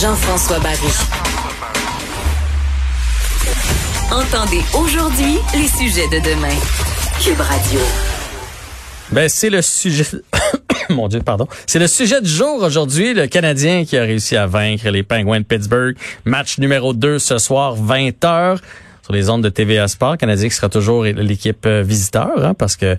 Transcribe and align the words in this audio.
Jean-François 0.00 0.58
Barry. 0.60 0.78
Entendez 4.10 4.62
aujourd'hui 4.72 5.36
les 5.52 5.68
sujets 5.68 6.08
de 6.08 6.24
demain. 6.24 6.56
Cube 7.22 7.38
Radio. 7.38 7.80
Ben, 9.12 9.28
c'est 9.28 9.50
le 9.50 9.60
sujet. 9.60 10.06
Mon 10.88 11.08
Dieu, 11.08 11.20
pardon. 11.20 11.46
C'est 11.66 11.78
le 11.78 11.86
sujet 11.86 12.22
du 12.22 12.30
jour 12.30 12.62
aujourd'hui. 12.62 13.12
Le 13.12 13.26
Canadien 13.26 13.84
qui 13.84 13.98
a 13.98 14.02
réussi 14.02 14.36
à 14.36 14.46
vaincre 14.46 14.88
les 14.88 15.02
Penguins 15.02 15.40
de 15.40 15.44
Pittsburgh. 15.44 15.94
Match 16.24 16.56
numéro 16.56 16.94
2 16.94 17.18
ce 17.18 17.36
soir, 17.36 17.74
20 17.74 18.24
h 18.24 18.58
sur 19.02 19.12
les 19.12 19.28
ondes 19.28 19.42
de 19.42 19.50
TVA 19.50 19.86
Sport. 19.86 20.16
Canadien 20.16 20.48
qui 20.48 20.54
sera 20.54 20.70
toujours 20.70 21.04
l'équipe 21.04 21.66
euh, 21.66 21.82
visiteur, 21.82 22.42
hein, 22.42 22.54
parce 22.54 22.76
que 22.76 22.96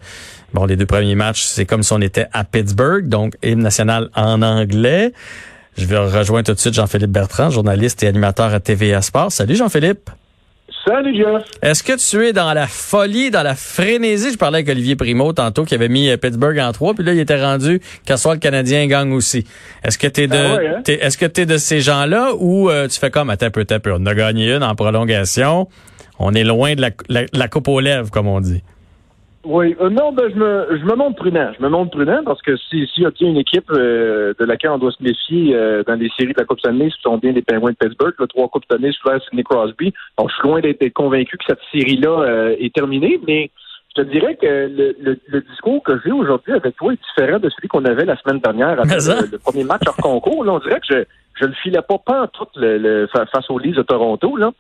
bon, 0.53 0.65
les 0.65 0.75
deux 0.75 0.85
premiers 0.85 1.15
matchs, 1.15 1.45
c'est 1.45 1.65
comme 1.65 1.81
si 1.81 1.93
on 1.93 2.01
était 2.01 2.27
à 2.31 2.43
Pittsburgh, 2.43 3.09
donc 3.09 3.33
hymne 3.41 3.63
national 3.63 4.09
en 4.15 4.43
anglais. 4.43 5.13
Je 5.77 5.85
vais 5.85 5.97
rejoindre 5.97 6.45
tout 6.45 6.53
de 6.53 6.59
suite 6.59 6.73
Jean-Philippe 6.73 7.11
Bertrand, 7.11 7.49
journaliste 7.49 8.03
et 8.03 8.07
animateur 8.07 8.53
à 8.53 8.59
TVA 8.59 9.01
Sport. 9.01 9.31
Salut 9.31 9.55
Jean-Philippe. 9.55 10.09
Salut 10.85 11.15
Jeff. 11.15 11.43
Est-ce 11.61 11.83
que 11.83 11.93
tu 11.93 12.25
es 12.25 12.33
dans 12.33 12.53
la 12.53 12.65
folie, 12.65 13.29
dans 13.29 13.43
la 13.43 13.55
frénésie? 13.55 14.31
Je 14.31 14.37
parlais 14.37 14.59
avec 14.59 14.69
Olivier 14.69 14.95
Primo 14.95 15.31
tantôt 15.31 15.63
qui 15.63 15.75
avait 15.75 15.89
mis 15.89 16.09
euh, 16.09 16.17
Pittsburgh 16.17 16.57
en 16.57 16.71
trois, 16.71 16.95
puis 16.95 17.03
là, 17.03 17.13
il 17.13 17.19
était 17.19 17.39
rendu 17.41 17.81
qu'à 18.05 18.17
soit 18.17 18.33
le 18.33 18.39
Canadien 18.39 18.87
gagne 18.87 19.13
aussi. 19.13 19.45
Est-ce 19.83 19.99
que 19.99 20.07
tu 20.07 20.21
es 20.21 20.27
de 20.27 20.35
Ah 20.35 20.77
hein? 20.77 20.81
est-ce 20.85 21.17
que 21.17 21.27
tu 21.27 21.45
de 21.45 21.57
ces 21.57 21.81
gens-là 21.81 22.31
ou 22.37 22.69
euh, 22.69 22.87
tu 22.87 22.99
fais 22.99 23.11
comme 23.11 23.29
attends 23.29 23.51
peu, 23.51 23.63
peu, 23.63 23.93
on 23.93 24.05
a 24.07 24.15
gagné 24.15 24.51
une 24.53 24.63
en 24.63 24.73
prolongation. 24.73 25.67
On 26.17 26.33
est 26.33 26.43
loin 26.43 26.75
de 26.75 26.81
la, 26.81 26.89
la, 27.31 27.47
coupe 27.47 27.67
aux 27.67 27.79
lèvres, 27.79 28.09
comme 28.09 28.27
on 28.27 28.41
dit. 28.41 28.63
Oui, 29.43 29.75
euh, 29.81 29.89
non, 29.89 30.11
ben, 30.11 30.29
je 30.29 30.35
me, 30.35 30.67
je 30.77 30.85
me 30.85 30.95
montre 30.95 31.15
prudent. 31.15 31.51
Je 31.57 31.63
me 31.63 31.69
montre 31.69 31.91
prudent 31.91 32.21
parce 32.23 32.41
que 32.41 32.55
si, 32.57 32.87
s'il 32.93 33.03
y 33.03 33.05
a 33.05 33.11
une 33.21 33.37
équipe 33.37 33.71
de 33.71 34.35
laquelle 34.45 34.71
on 34.71 34.77
doit 34.77 34.91
se 34.91 35.01
méfier 35.03 35.53
dans 35.87 35.95
les 35.95 36.09
séries 36.17 36.33
de 36.33 36.39
la 36.39 36.45
Coupe 36.45 36.59
Stanley, 36.59 36.89
ce 36.89 37.01
sont 37.01 37.17
bien 37.17 37.31
les 37.31 37.41
Penguins 37.41 37.71
de 37.71 37.75
Pittsburgh, 37.75 38.13
le 38.19 38.27
trois 38.27 38.47
Coupes 38.49 38.65
Stanley 38.65 38.91
sous 38.91 39.09
Sidney 39.25 39.43
Crosby. 39.43 39.93
Donc, 40.17 40.29
je 40.29 40.35
suis 40.35 40.47
loin 40.47 40.59
d'être 40.61 40.87
convaincu 40.93 41.37
que 41.37 41.45
cette 41.47 41.59
série-là 41.71 42.53
est 42.59 42.73
terminée, 42.73 43.19
mais 43.27 43.49
je 43.95 44.03
te 44.03 44.07
dirais 44.07 44.35
que 44.35 44.45
le, 44.45 44.95
le, 45.01 45.19
le 45.27 45.41
discours 45.41 45.83
que 45.83 45.99
j'ai 46.03 46.11
aujourd'hui 46.11 46.53
avec 46.53 46.75
toi 46.77 46.93
est 46.93 46.99
différent 47.13 47.39
de 47.39 47.49
celui 47.49 47.67
qu'on 47.67 47.83
avait 47.85 48.05
la 48.05 48.17
semaine 48.17 48.39
dernière 48.39 48.79
après 48.79 48.95
le, 48.95 49.31
le, 49.31 49.37
premier 49.37 49.63
match 49.63 49.81
hors 49.85 49.97
concours. 49.97 50.45
Là, 50.45 50.53
on 50.53 50.59
dirait 50.59 50.79
que 50.79 50.87
je, 50.89 51.03
je 51.41 51.45
le 51.45 51.53
filais 51.61 51.81
pas 51.81 51.97
pas 51.97 52.23
en 52.23 52.27
tout 52.27 52.47
le, 52.55 52.77
le, 52.77 53.07
face 53.07 53.49
aux 53.49 53.59
Leafs 53.59 53.75
de 53.75 53.81
Toronto. 53.81 54.37
Là. 54.37 54.51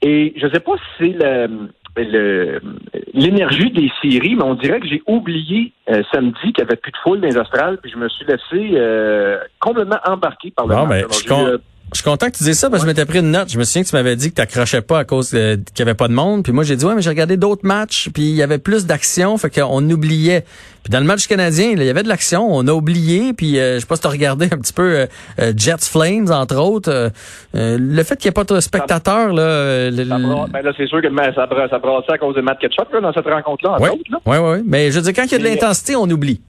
Et 0.00 0.32
je 0.36 0.48
sais 0.48 0.60
pas 0.60 0.72
si 0.76 0.84
c'est 0.98 1.24
le 1.24 1.68
l'énergie 1.96 3.70
des 3.70 3.90
séries, 4.02 4.36
mais 4.36 4.44
on 4.44 4.54
dirait 4.54 4.80
que 4.80 4.86
j'ai 4.86 5.02
oublié 5.06 5.72
euh, 5.90 6.02
samedi 6.12 6.52
qu'il 6.52 6.64
n'y 6.64 6.70
avait 6.70 6.76
plus 6.76 6.92
de 6.92 6.96
foule 7.02 7.20
dans 7.20 7.28
les 7.28 7.36
astrales, 7.36 7.78
puis 7.78 7.90
je 7.90 7.96
me 7.96 8.08
suis 8.08 8.24
laissé 8.26 8.70
euh, 8.74 9.38
complètement 9.60 9.98
embarqué 10.04 10.50
par 10.50 10.66
le 10.66 10.74
non, 10.74 10.86
match. 10.86 11.04
Mais 11.08 11.36
je, 11.36 11.58
je 11.92 12.00
suis 12.00 12.04
content 12.04 12.26
que 12.26 12.36
tu 12.36 12.44
dises 12.44 12.58
ça 12.58 12.68
parce 12.68 12.82
que 12.82 12.88
je 12.88 12.92
m'étais 12.92 13.06
pris 13.06 13.20
une 13.20 13.30
note. 13.30 13.50
Je 13.50 13.58
me 13.58 13.64
souviens 13.64 13.82
que 13.82 13.88
tu 13.88 13.96
m'avais 13.96 14.14
dit 14.14 14.30
que 14.30 14.34
tu 14.34 14.40
n'accrochais 14.42 14.82
pas 14.82 14.98
à 14.98 15.04
cause 15.04 15.30
qu'il 15.30 15.58
n'y 15.76 15.82
avait 15.82 15.94
pas 15.94 16.08
de 16.08 16.12
monde. 16.12 16.42
Puis 16.44 16.52
moi, 16.52 16.64
j'ai 16.64 16.76
dit, 16.76 16.84
ouais, 16.84 16.94
mais 16.94 17.00
j'ai 17.00 17.08
regardé 17.08 17.36
d'autres 17.36 17.66
matchs, 17.66 18.10
puis 18.12 18.24
il 18.24 18.34
y 18.34 18.42
avait 18.42 18.58
plus 18.58 18.86
d'action, 18.86 19.38
fait 19.38 19.48
qu'on 19.48 19.88
oubliait. 19.88 20.44
Puis 20.82 20.92
dans 20.92 21.00
le 21.00 21.06
match 21.06 21.26
canadien, 21.26 21.70
il 21.72 21.82
y 21.82 21.88
avait 21.88 22.02
de 22.02 22.08
l'action, 22.08 22.46
on 22.46 22.66
a 22.66 22.72
oublié. 22.72 23.32
Puis 23.32 23.58
euh, 23.58 23.76
je 23.76 23.80
sais 23.80 23.86
pas 23.86 23.96
si 23.96 24.02
tu 24.02 24.06
as 24.06 24.10
regardé 24.10 24.46
un 24.46 24.58
petit 24.58 24.72
peu 24.72 25.06
euh, 25.38 25.52
Jets 25.56 25.88
Flames, 25.90 26.30
entre 26.30 26.56
autres. 26.56 27.10
le 27.54 28.02
fait 28.02 28.16
qu'il 28.16 28.28
n'y 28.28 28.30
ait 28.30 28.44
pas 28.44 28.44
de 28.44 28.60
spectateurs, 28.60 29.32
là... 29.32 29.90
Le, 29.90 30.04
ça 30.04 30.18
ben 30.18 30.62
là, 30.62 30.72
c'est 30.76 30.86
sûr 30.86 31.00
que 31.00 31.08
ça, 31.34 31.46
bra... 31.46 31.68
ça 31.68 31.78
brassait 31.78 32.12
à 32.12 32.18
cause 32.18 32.34
de 32.34 32.42
Matt 32.42 32.58
Ketchup 32.58 32.92
là, 32.92 33.00
dans 33.00 33.12
cette 33.12 33.26
rencontre-là, 33.26 33.76
oui. 33.80 33.88
Oui, 34.26 34.36
oui, 34.36 34.62
Mais 34.66 34.90
je 34.90 34.96
veux 34.96 35.02
dire, 35.02 35.12
quand 35.14 35.24
il 35.24 35.32
y 35.32 35.34
a 35.34 35.38
de 35.38 35.44
l'intensité, 35.44 35.96
on 35.96 36.08
oublie. 36.10 36.40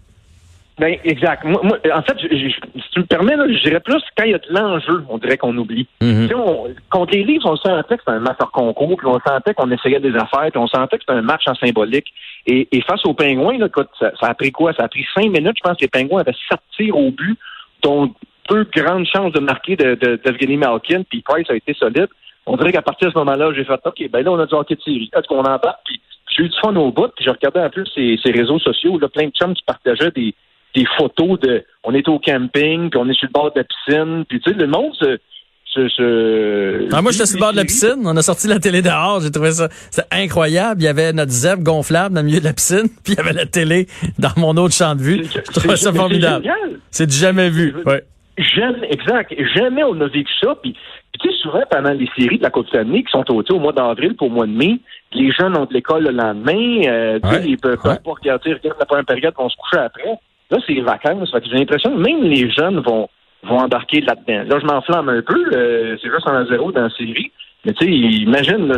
Ben, 0.79 0.97
exact. 1.03 1.43
Moi, 1.43 1.59
moi, 1.63 1.77
en 1.93 2.01
fait, 2.01 2.17
je, 2.21 2.27
je, 2.27 2.81
si 2.81 2.89
tu 2.93 2.99
me 2.99 3.05
permets, 3.05 3.35
là, 3.35 3.45
je 3.47 3.61
dirais 3.63 3.81
plus 3.81 4.01
quand 4.17 4.23
il 4.23 4.31
y 4.31 4.33
a 4.33 4.37
de 4.37 4.47
l'enjeu, 4.49 5.03
on 5.09 5.17
dirait 5.17 5.37
qu'on 5.37 5.55
oublie. 5.57 5.87
Mm 6.01 6.25
-hmm. 6.25 6.35
on, 6.35 6.73
contre 6.89 7.13
les 7.13 7.23
livres, 7.23 7.49
on 7.51 7.57
sentait 7.57 7.97
que 7.97 8.01
c'était 8.01 8.17
un 8.17 8.21
match 8.21 8.37
hors 8.39 8.51
concours, 8.51 8.95
puis 8.97 9.07
on 9.07 9.19
sentait 9.19 9.53
qu'on 9.53 9.69
essayait 9.71 9.99
des 9.99 10.15
affaires, 10.15 10.49
puis 10.51 10.57
on 10.57 10.67
sentait 10.67 10.97
que 10.97 11.03
c'était 11.03 11.19
un 11.19 11.27
match 11.33 11.43
en 11.47 11.55
symbolique. 11.55 12.07
Et, 12.47 12.67
et 12.71 12.81
face 12.81 13.05
aux 13.05 13.13
Pingouins, 13.13 13.57
là, 13.57 13.67
écoute, 13.67 13.89
ça, 13.99 14.11
ça, 14.19 14.27
a 14.27 14.33
pris 14.33 14.51
quoi? 14.51 14.73
Ça 14.73 14.83
a 14.83 14.87
pris 14.87 15.05
cinq 15.13 15.29
minutes. 15.37 15.57
Je 15.59 15.63
pense 15.67 15.77
que 15.77 15.85
les 15.87 15.93
Pingouins 15.95 16.21
avaient 16.21 16.39
sept 16.49 16.61
tirs 16.75 16.97
au 16.97 17.11
but, 17.11 17.37
dont 17.83 18.13
peu 18.47 18.65
grandes 18.75 19.07
chances 19.13 19.33
de 19.33 19.41
marquer 19.41 19.75
de, 19.75 19.95
de, 19.95 20.09
d'Evgeny 20.23 20.57
Malkin, 20.57 21.03
puis 21.09 21.21
Price 21.21 21.49
a 21.49 21.55
été 21.55 21.73
solide. 21.73 22.07
On 22.45 22.55
dirait 22.57 22.71
qu'à 22.71 22.81
partir 22.81 23.09
de 23.09 23.13
ce 23.13 23.19
moment-là, 23.19 23.53
j'ai 23.55 23.65
fait 23.65 23.79
OK, 23.85 23.99
ben 24.09 24.23
là, 24.23 24.31
on 24.31 24.39
a 24.39 24.45
du 24.45 24.55
hockey 24.55 24.75
de 24.75 24.81
série. 24.81 25.09
Est-ce 25.15 25.27
qu'on 25.27 25.43
en 25.55 25.59
parle? 25.59 25.75
Puis 25.85 26.01
j'ai 26.31 26.43
eu 26.45 26.49
du 26.49 26.59
fun 26.63 26.75
au 26.75 26.91
bout, 26.91 27.11
puis 27.15 27.25
je 27.25 27.29
regardais 27.29 27.59
un 27.59 27.69
peu 27.69 27.83
ces, 27.93 28.17
ces 28.23 28.31
réseaux 28.31 28.59
sociaux, 28.59 28.97
là, 28.97 29.07
plein 29.07 29.27
de 29.27 29.35
chums 29.39 29.53
qui 29.53 29.63
partageaient 29.63 30.11
des 30.11 30.33
des 30.75 30.85
photos 30.97 31.39
de 31.39 31.63
on 31.83 31.93
est 31.93 32.07
au 32.07 32.19
camping, 32.19 32.89
puis 32.89 32.99
on 32.99 33.09
est 33.09 33.13
sur 33.13 33.27
le 33.27 33.33
bord 33.33 33.51
de 33.53 33.59
la 33.59 33.63
piscine, 33.63 34.25
puis 34.27 34.39
tu 34.39 34.51
sais, 34.51 34.57
le 34.57 34.67
monde 34.67 34.93
se. 34.95 35.17
se, 35.65 35.87
se 35.89 36.93
ah, 36.93 37.01
moi, 37.01 37.11
j'étais 37.11 37.25
sur 37.25 37.37
le 37.37 37.41
bord 37.41 37.51
de 37.51 37.57
la 37.57 37.65
piscine. 37.65 38.01
On 38.03 38.15
a 38.15 38.21
sorti 38.21 38.47
la 38.47 38.59
télé 38.59 38.81
dehors. 38.81 39.21
J'ai 39.21 39.31
trouvé 39.31 39.51
ça 39.51 39.69
incroyable. 40.11 40.81
Il 40.81 40.85
y 40.85 40.87
avait 40.87 41.13
notre 41.13 41.31
zèbre 41.31 41.63
gonflable 41.63 42.15
dans 42.15 42.21
le 42.21 42.27
milieu 42.27 42.39
de 42.39 42.45
la 42.45 42.53
piscine, 42.53 42.89
puis 43.03 43.13
il 43.13 43.15
y 43.15 43.19
avait 43.19 43.33
la 43.33 43.45
télé 43.45 43.87
dans 44.17 44.33
mon 44.37 44.55
autre 44.57 44.73
champ 44.73 44.95
de 44.95 45.01
vue. 45.01 45.25
Je 45.25 45.51
trouvais 45.51 45.77
ça 45.77 45.93
formidable. 45.93 46.49
C'est 46.91 47.07
du 47.07 47.15
jamais 47.15 47.49
vu. 47.49 47.75
Ouais. 47.85 48.03
Jamais, 48.39 48.87
exact. 48.89 49.33
Jamais 49.53 49.83
on 49.83 49.99
a 49.99 50.07
vécu 50.07 50.31
ça. 50.41 50.55
Puis, 50.61 50.73
tu 51.19 51.29
sais, 51.29 51.35
souvent, 51.41 51.61
pendant 51.69 51.91
les 51.91 52.09
séries 52.17 52.37
de 52.37 52.43
la 52.43 52.49
Coupe 52.49 52.67
Stanley 52.67 53.03
qui 53.03 53.11
sont 53.11 53.25
au, 53.29 53.43
au 53.43 53.59
mois 53.59 53.73
d'avril 53.73 54.15
pour 54.15 54.29
le 54.29 54.33
mois 54.33 54.47
de 54.47 54.53
mai, 54.53 54.79
les 55.11 55.31
jeunes 55.33 55.57
ont 55.57 55.65
de 55.65 55.73
l'école 55.73 56.03
le 56.03 56.11
lendemain. 56.11 56.81
Euh, 56.87 57.19
ouais. 57.21 57.43
Ils 57.45 57.57
peuvent 57.57 57.79
ouais. 57.83 57.97
pas 58.03 58.11
regarder, 58.11 58.53
regarder 58.53 58.79
la 58.79 58.85
première 58.85 59.05
période, 59.05 59.33
vont 59.37 59.49
se 59.49 59.57
coucher 59.57 59.83
après. 59.83 60.19
Là, 60.51 60.57
c'est 60.65 60.73
les 60.73 60.81
vacances. 60.81 61.29
J'ai 61.45 61.57
l'impression 61.57 61.91
que 61.91 62.01
même 62.01 62.23
les 62.23 62.49
jeunes 62.51 62.79
vont, 62.79 63.09
vont 63.43 63.59
embarquer 63.59 64.01
là-dedans. 64.01 64.49
Là, 64.49 64.59
je 64.59 64.65
m'enflamme 64.65 65.09
un 65.09 65.21
peu. 65.21 65.51
Euh, 65.53 65.95
c'est 66.01 66.09
juste 66.09 66.27
en 66.27 66.45
zéro 66.45 66.71
dans 66.71 66.83
la 66.83 66.89
série. 66.89 67.31
Mais 67.65 67.73
tu 67.73 67.85
sais, 67.85 67.91
imagine, 67.91 68.67
là, 68.67 68.77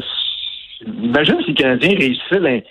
imagine 1.03 1.37
si 1.41 1.49
les 1.49 1.53
Canadiens 1.53 1.97
réussissaient 1.97 2.63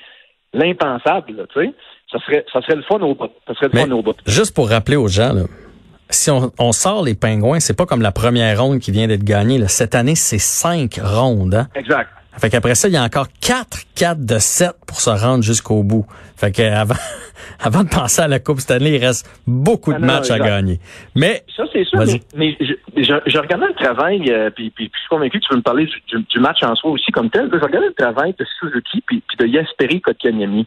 l'impensable, 0.52 1.46
tu 1.52 1.60
sais. 1.60 1.72
Ça 2.12 2.18
serait, 2.26 2.44
ça 2.52 2.60
serait 2.62 2.76
le 2.76 2.82
fun 2.82 2.98
au 3.00 3.14
bout. 3.14 3.30
Ça 3.46 3.54
serait 3.54 3.68
le 3.68 3.72
Mais 3.74 3.86
fun 3.86 3.92
au 3.92 4.02
bout. 4.02 4.16
Juste 4.26 4.54
pour 4.54 4.68
rappeler 4.68 4.96
aux 4.96 5.06
gens, 5.06 5.32
là, 5.32 5.42
si 6.10 6.28
on, 6.30 6.50
on, 6.58 6.72
sort 6.72 7.04
les 7.04 7.14
pingouins, 7.14 7.60
c'est 7.60 7.76
pas 7.76 7.86
comme 7.86 8.02
la 8.02 8.10
première 8.10 8.60
ronde 8.60 8.80
qui 8.80 8.90
vient 8.90 9.06
d'être 9.06 9.22
gagnée. 9.22 9.58
Là. 9.58 9.68
Cette 9.68 9.94
année, 9.94 10.16
c'est 10.16 10.40
cinq 10.40 10.98
rondes. 11.00 11.54
Hein? 11.54 11.68
Exact. 11.76 12.08
Fait 12.38 12.48
qu'après 12.48 12.74
ça, 12.74 12.88
il 12.88 12.94
y 12.94 12.96
a 12.96 13.02
encore 13.02 13.26
4, 13.40 13.78
4 13.94 14.24
de 14.24 14.38
7 14.38 14.70
pour 14.86 15.00
se 15.00 15.10
rendre 15.10 15.42
jusqu'au 15.42 15.82
bout. 15.82 16.06
Fait 16.36 16.52
que 16.52 16.62
avant, 16.62 16.94
avant 17.60 17.84
de 17.84 17.88
penser 17.88 18.22
à 18.22 18.28
la 18.28 18.38
Coupe 18.38 18.60
Stanley, 18.60 18.96
il 18.96 19.04
reste 19.04 19.28
beaucoup 19.46 19.92
de 19.92 19.98
non, 19.98 20.06
matchs 20.06 20.30
à 20.30 20.38
gagner. 20.38 20.78
Mais 21.14 21.42
Ça, 21.54 21.64
c'est 21.72 21.84
sûr. 21.84 21.98
Mais, 21.98 22.20
mais 22.34 22.56
je, 22.60 22.74
je, 22.96 23.14
je 23.26 23.38
regardais 23.38 23.66
le 23.66 23.74
travail, 23.74 24.30
euh, 24.30 24.50
puis, 24.50 24.70
puis, 24.70 24.88
puis 24.88 24.92
je 24.94 25.00
suis 25.00 25.08
convaincu 25.08 25.40
que 25.40 25.44
tu 25.44 25.52
veux 25.52 25.58
me 25.58 25.62
parler 25.62 25.86
du, 25.86 26.16
du, 26.16 26.24
du 26.24 26.40
match 26.40 26.62
en 26.62 26.74
soi 26.76 26.92
aussi 26.92 27.10
comme 27.10 27.30
tel. 27.30 27.50
Je 27.52 27.58
regardais 27.58 27.88
le 27.88 27.94
travail 27.94 28.34
de 28.38 28.46
Suzuki 28.58 29.02
puis, 29.06 29.22
puis 29.26 29.36
de 29.36 29.46
Yasperi 29.46 30.00
Kotkaniemi. 30.00 30.66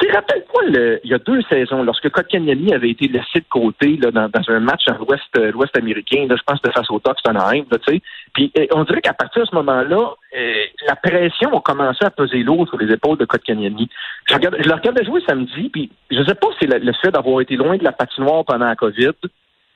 Tu 0.00 0.10
rappelle-toi, 0.10 0.62
le- 0.68 1.00
il 1.04 1.10
y 1.10 1.14
a 1.14 1.18
deux 1.18 1.42
saisons, 1.42 1.82
lorsque 1.82 2.08
Kotkaniemi 2.08 2.72
avait 2.72 2.88
été 2.90 3.06
laissé 3.06 3.40
de 3.40 3.44
côté 3.50 3.98
là, 3.98 4.10
dans, 4.10 4.28
dans 4.30 4.48
un 4.48 4.60
match 4.60 4.82
en 4.88 4.96
l'Ouest, 4.96 5.22
euh, 5.36 5.52
l'Ouest 5.52 5.76
américain, 5.76 6.26
là, 6.28 6.36
je 6.36 6.42
pense 6.42 6.58
c'était 6.62 6.72
face 6.72 6.90
aux 6.90 7.00
Ducks 7.04 7.22
d'Anaheim, 7.24 7.64
là, 7.70 7.78
tu 7.78 7.94
sais. 7.94 8.02
Puis 8.32 8.50
euh, 8.58 8.66
on 8.72 8.84
dirait 8.84 9.02
qu'à 9.02 9.12
partir 9.12 9.42
de 9.42 9.48
ce 9.48 9.54
moment-là, 9.56 10.14
euh, 10.38 10.64
la 10.86 10.96
pression 10.96 11.56
a 11.56 11.60
commencé 11.60 12.02
à 12.04 12.10
peser 12.10 12.38
lourd 12.42 12.66
sur 12.68 12.78
les 12.78 12.90
épaules 12.92 13.18
de 13.18 13.26
Kotkaniemi. 13.26 13.88
Je, 14.28 14.34
regarde, 14.34 14.56
je 14.58 14.68
le 14.68 14.74
regardais 14.74 15.04
jouer 15.04 15.20
samedi, 15.28 15.68
puis 15.68 15.90
je 16.10 16.22
sais 16.24 16.34
pas 16.34 16.48
si 16.58 16.66
le, 16.66 16.78
le 16.78 16.92
fait 16.94 17.10
d'avoir 17.10 17.42
été 17.42 17.56
loin 17.56 17.76
de 17.76 17.84
la 17.84 17.92
patinoire 17.92 18.44
pendant 18.46 18.66
la 18.66 18.76
COVID, 18.76 19.12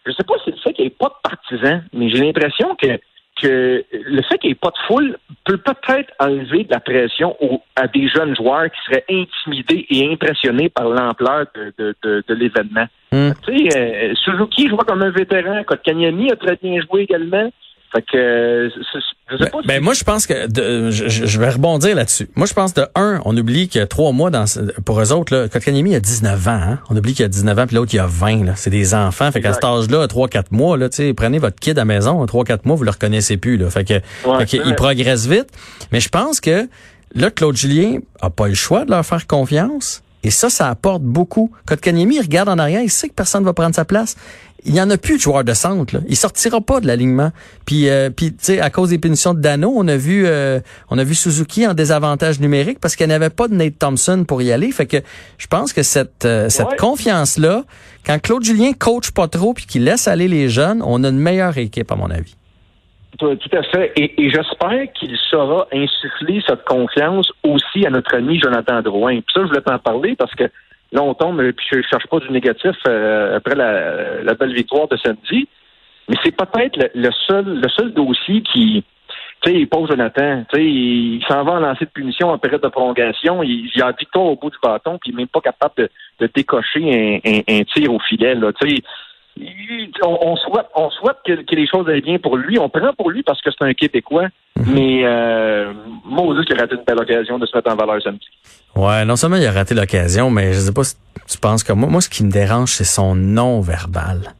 je 0.06 0.12
sais 0.12 0.24
pas 0.24 0.34
si 0.38 0.44
c'est 0.46 0.50
le 0.52 0.56
fait 0.58 0.72
qu'il 0.72 0.84
n'y 0.86 0.90
ait 0.90 0.96
pas 0.98 1.08
de 1.08 1.28
partisans, 1.28 1.84
mais 1.92 2.08
j'ai 2.08 2.24
l'impression 2.24 2.74
que, 2.76 2.86
le 3.48 4.22
fait 4.22 4.38
qu'il 4.38 4.48
n'y 4.48 4.52
ait 4.52 4.54
pas 4.60 4.70
de 4.70 4.86
foule 4.86 5.16
peut 5.44 5.58
peut-être 5.58 6.12
enlever 6.18 6.64
de 6.64 6.70
la 6.70 6.80
pression 6.80 7.36
à 7.76 7.86
des 7.86 8.08
jeunes 8.08 8.34
joueurs 8.36 8.70
qui 8.70 8.80
seraient 8.86 9.04
intimidés 9.10 9.86
et 9.90 10.12
impressionnés 10.12 10.68
par 10.68 10.88
l'ampleur 10.88 11.46
de, 11.54 11.72
de, 11.78 11.94
de, 12.02 12.24
de 12.26 12.34
l'événement. 12.34 12.86
Hmm. 13.12 13.30
Tu 13.46 13.68
sais, 13.68 13.78
euh, 13.78 14.14
Suzuki 14.14 14.68
joue 14.68 14.76
comme 14.76 15.02
un 15.02 15.10
vétéran, 15.10 15.62
Kotkaniemi 15.64 16.30
a 16.32 16.36
très 16.36 16.56
bien 16.62 16.80
joué 16.82 17.02
également. 17.02 17.50
Fait 17.92 18.02
que, 18.10 18.68
je 18.68 19.36
sais 19.36 19.44
Ben, 19.44 19.50
pas 19.50 19.58
ben, 19.64 19.82
moi, 19.82 19.94
je 19.94 20.02
pense 20.04 20.26
que 20.26 20.48
de- 20.48 20.90
je, 20.90 21.08
je 21.26 21.40
vais 21.40 21.48
rebondir 21.50 21.94
là-dessus. 21.94 22.28
Moi, 22.34 22.46
je 22.46 22.52
pense 22.52 22.74
de 22.74 22.86
un, 22.96 23.20
on 23.24 23.36
oublie 23.36 23.68
qu'il 23.68 23.80
y 23.80 23.84
a 23.84 23.86
trois 23.86 24.10
mois 24.12 24.30
dans 24.30 24.44
pour 24.84 25.00
eux 25.00 25.12
autres. 25.12 25.34
Là, 25.34 25.48
Kotkaniemi, 25.48 25.94
a 25.94 26.00
19 26.00 26.48
ans. 26.48 26.50
Hein? 26.60 26.78
On 26.90 26.96
oublie 26.96 27.12
qu'il 27.14 27.22
y 27.22 27.26
a 27.26 27.28
19 27.28 27.58
ans, 27.58 27.66
puis 27.66 27.76
l'autre, 27.76 27.94
il 27.94 27.98
a 28.00 28.06
20. 28.06 28.44
Là. 28.44 28.52
C'est 28.56 28.70
des 28.70 28.94
enfants. 28.94 29.30
Fait 29.30 29.40
qu'à 29.40 29.52
cet 29.52 29.64
âge-là, 29.64 30.02
à 30.02 30.06
3-4 30.06 30.46
mois, 30.50 30.76
là, 30.76 30.88
tu 30.88 31.14
prenez 31.14 31.38
votre 31.38 31.56
kid 31.60 31.78
à 31.78 31.82
la 31.82 31.84
maison, 31.84 32.22
à 32.22 32.26
3-4 32.26 32.60
mois, 32.64 32.76
vous 32.76 32.84
le 32.84 32.90
reconnaissez 32.90 33.36
plus. 33.36 33.56
Là. 33.56 33.70
Fait 33.70 33.84
que, 33.84 33.94
Ouais, 34.28 34.44
fait 34.46 34.56
il 34.64 34.74
progresse 34.74 35.26
vite. 35.26 35.48
Mais 35.92 36.00
je 36.00 36.08
pense 36.08 36.40
que 36.40 36.68
là, 37.14 37.30
Claude 37.30 37.56
Julien 37.56 37.98
a 38.20 38.30
pas 38.30 38.48
le 38.48 38.54
choix 38.54 38.84
de 38.84 38.90
leur 38.90 39.04
faire 39.06 39.26
confiance. 39.26 40.02
Et 40.24 40.30
ça, 40.30 40.50
ça 40.50 40.68
apporte 40.68 41.02
beaucoup. 41.02 41.50
Kotkaniemi, 41.66 42.16
il 42.16 42.22
regarde 42.22 42.48
en 42.48 42.58
arrière, 42.58 42.80
il 42.82 42.90
sait 42.90 43.08
que 43.08 43.14
personne 43.14 43.42
ne 43.42 43.46
va 43.46 43.52
prendre 43.52 43.74
sa 43.74 43.84
place. 43.84 44.16
Il 44.66 44.72
n'y 44.72 44.80
en 44.80 44.88
a 44.88 44.96
plus 44.96 45.16
de 45.16 45.20
joueur 45.20 45.44
de 45.44 45.52
centre. 45.52 45.94
Là. 45.94 46.00
Il 46.08 46.16
sortira 46.16 46.58
pas 46.62 46.80
de 46.80 46.86
l'alignement. 46.86 47.30
Puis, 47.66 47.90
euh, 47.90 48.08
puis 48.08 48.30
tu 48.30 48.38
sais, 48.40 48.60
à 48.60 48.70
cause 48.70 48.88
des 48.88 48.98
punitions 48.98 49.34
de 49.34 49.40
Dano, 49.40 49.70
on 49.76 49.86
a 49.88 49.96
vu, 49.98 50.24
euh, 50.26 50.58
on 50.88 50.96
a 50.96 51.04
vu 51.04 51.14
Suzuki 51.14 51.66
en 51.66 51.74
désavantage 51.74 52.40
numérique 52.40 52.78
parce 52.80 52.96
qu'il 52.96 53.06
n'y 53.06 53.12
avait 53.12 53.28
pas 53.28 53.46
de 53.48 53.54
Nate 53.54 53.78
Thompson 53.78 54.24
pour 54.26 54.40
y 54.40 54.50
aller. 54.52 54.72
Fait 54.72 54.86
que 54.86 54.96
je 55.36 55.46
pense 55.46 55.74
que 55.74 55.82
cette, 55.82 56.24
euh, 56.24 56.48
cette 56.48 56.68
Ouais. 56.68 56.76
confiance 56.78 57.36
là, 57.36 57.64
quand 58.06 58.18
Claude 58.22 58.42
Julien 58.42 58.72
coach 58.72 59.10
pas 59.10 59.28
trop 59.28 59.52
puis 59.52 59.66
qu'il 59.66 59.84
laisse 59.84 60.08
aller 60.08 60.28
les 60.28 60.48
jeunes, 60.48 60.82
on 60.82 61.04
a 61.04 61.08
une 61.10 61.18
meilleure 61.18 61.58
équipe 61.58 61.92
à 61.92 61.96
mon 61.96 62.10
avis. 62.10 62.34
Tout 63.18 63.38
à 63.52 63.62
fait. 63.62 63.92
Et, 63.96 64.24
et 64.24 64.30
j'espère 64.30 64.92
qu'il 64.94 65.16
saura 65.30 65.68
insuffler 65.72 66.42
cette 66.46 66.64
confiance 66.64 67.30
aussi 67.44 67.86
à 67.86 67.90
notre 67.90 68.14
ami 68.16 68.40
Jonathan 68.40 68.82
Drouin. 68.82 69.20
Puis 69.20 69.32
ça, 69.34 69.42
je 69.42 69.46
voulais 69.48 69.60
t'en 69.60 69.78
parler 69.78 70.16
parce 70.16 70.34
que 70.34 70.44
là, 70.90 71.02
on 71.02 71.14
tombe, 71.14 71.40
puis 71.52 71.66
je 71.72 71.80
cherche 71.88 72.06
pas 72.08 72.18
du 72.18 72.30
négatif 72.30 72.74
euh, 72.88 73.36
après 73.36 73.54
la, 73.54 74.22
la 74.22 74.34
belle 74.34 74.52
victoire 74.54 74.88
de 74.88 74.96
samedi. 74.96 75.48
Mais 76.08 76.16
c'est 76.24 76.36
peut-être 76.36 76.90
le, 76.94 77.10
seul 77.28 77.60
le 77.60 77.68
seul 77.68 77.92
dossier 77.94 78.42
qui. 78.42 78.84
Tu 79.42 79.50
sais, 79.52 79.58
il 79.58 79.68
pose 79.68 79.88
Jonathan. 79.90 80.44
Tu 80.52 80.56
sais, 80.56 80.64
il, 80.64 81.24
s'en 81.28 81.44
va 81.44 81.52
en 81.52 81.60
lancer 81.60 81.84
de 81.84 81.90
punition 81.90 82.30
en 82.30 82.38
période 82.38 82.62
de 82.62 82.68
prolongation. 82.68 83.42
Il, 83.42 83.70
il 83.74 83.82
a 83.82 83.92
victoire 83.92 84.24
au 84.26 84.36
bout 84.36 84.50
du 84.50 84.56
bâton, 84.62 84.98
puis 84.98 85.10
il 85.10 85.14
n'est 85.16 85.22
même 85.22 85.28
pas 85.28 85.40
capable 85.40 85.74
de, 85.76 85.88
de 86.20 86.30
décocher 86.34 87.20
un, 87.24 87.30
un- 87.30 87.60
un 87.60 87.62
tir 87.64 87.92
au 87.92 87.98
filet. 88.00 88.34
Là. 88.34 88.52
Tu 88.60 88.68
sais, 88.68 88.82
on, 90.02 90.18
on 90.22 90.36
souhaite, 90.36 90.66
on 90.74 90.90
souhaite 90.90 91.16
que, 91.26 91.32
que 91.44 91.54
les 91.56 91.66
choses 91.66 91.88
aillent 91.88 92.00
bien 92.02 92.18
pour 92.18 92.36
lui. 92.36 92.58
On 92.58 92.68
prend 92.68 92.92
pour 92.96 93.10
lui 93.10 93.22
parce 93.22 93.40
que 93.40 93.50
c'est 93.50 93.64
un 93.64 93.74
Québécois. 93.74 94.28
Mais 94.66 95.02
euh, 95.04 95.72
Moses 96.04 96.44
qui 96.46 96.52
a 96.52 96.56
raté 96.56 96.76
une 96.76 96.84
belle 96.84 97.00
occasion 97.00 97.38
de 97.38 97.46
se 97.46 97.56
mettre 97.56 97.70
en 97.70 97.76
valeur 97.76 98.00
samedi. 98.02 98.26
Ouais, 98.76 99.04
non 99.04 99.16
seulement 99.16 99.36
il 99.36 99.46
a 99.46 99.52
raté 99.52 99.74
l'occasion, 99.74 100.30
mais 100.30 100.52
je 100.52 100.60
sais 100.60 100.72
pas 100.72 100.84
si 100.84 100.94
tu 101.28 101.38
penses 101.38 101.62
comme 101.64 101.80
moi. 101.80 101.88
Moi, 101.88 102.00
ce 102.00 102.08
qui 102.08 102.24
me 102.24 102.30
dérange, 102.30 102.70
c'est 102.70 102.84
son 102.84 103.14
non-verbal. 103.14 104.32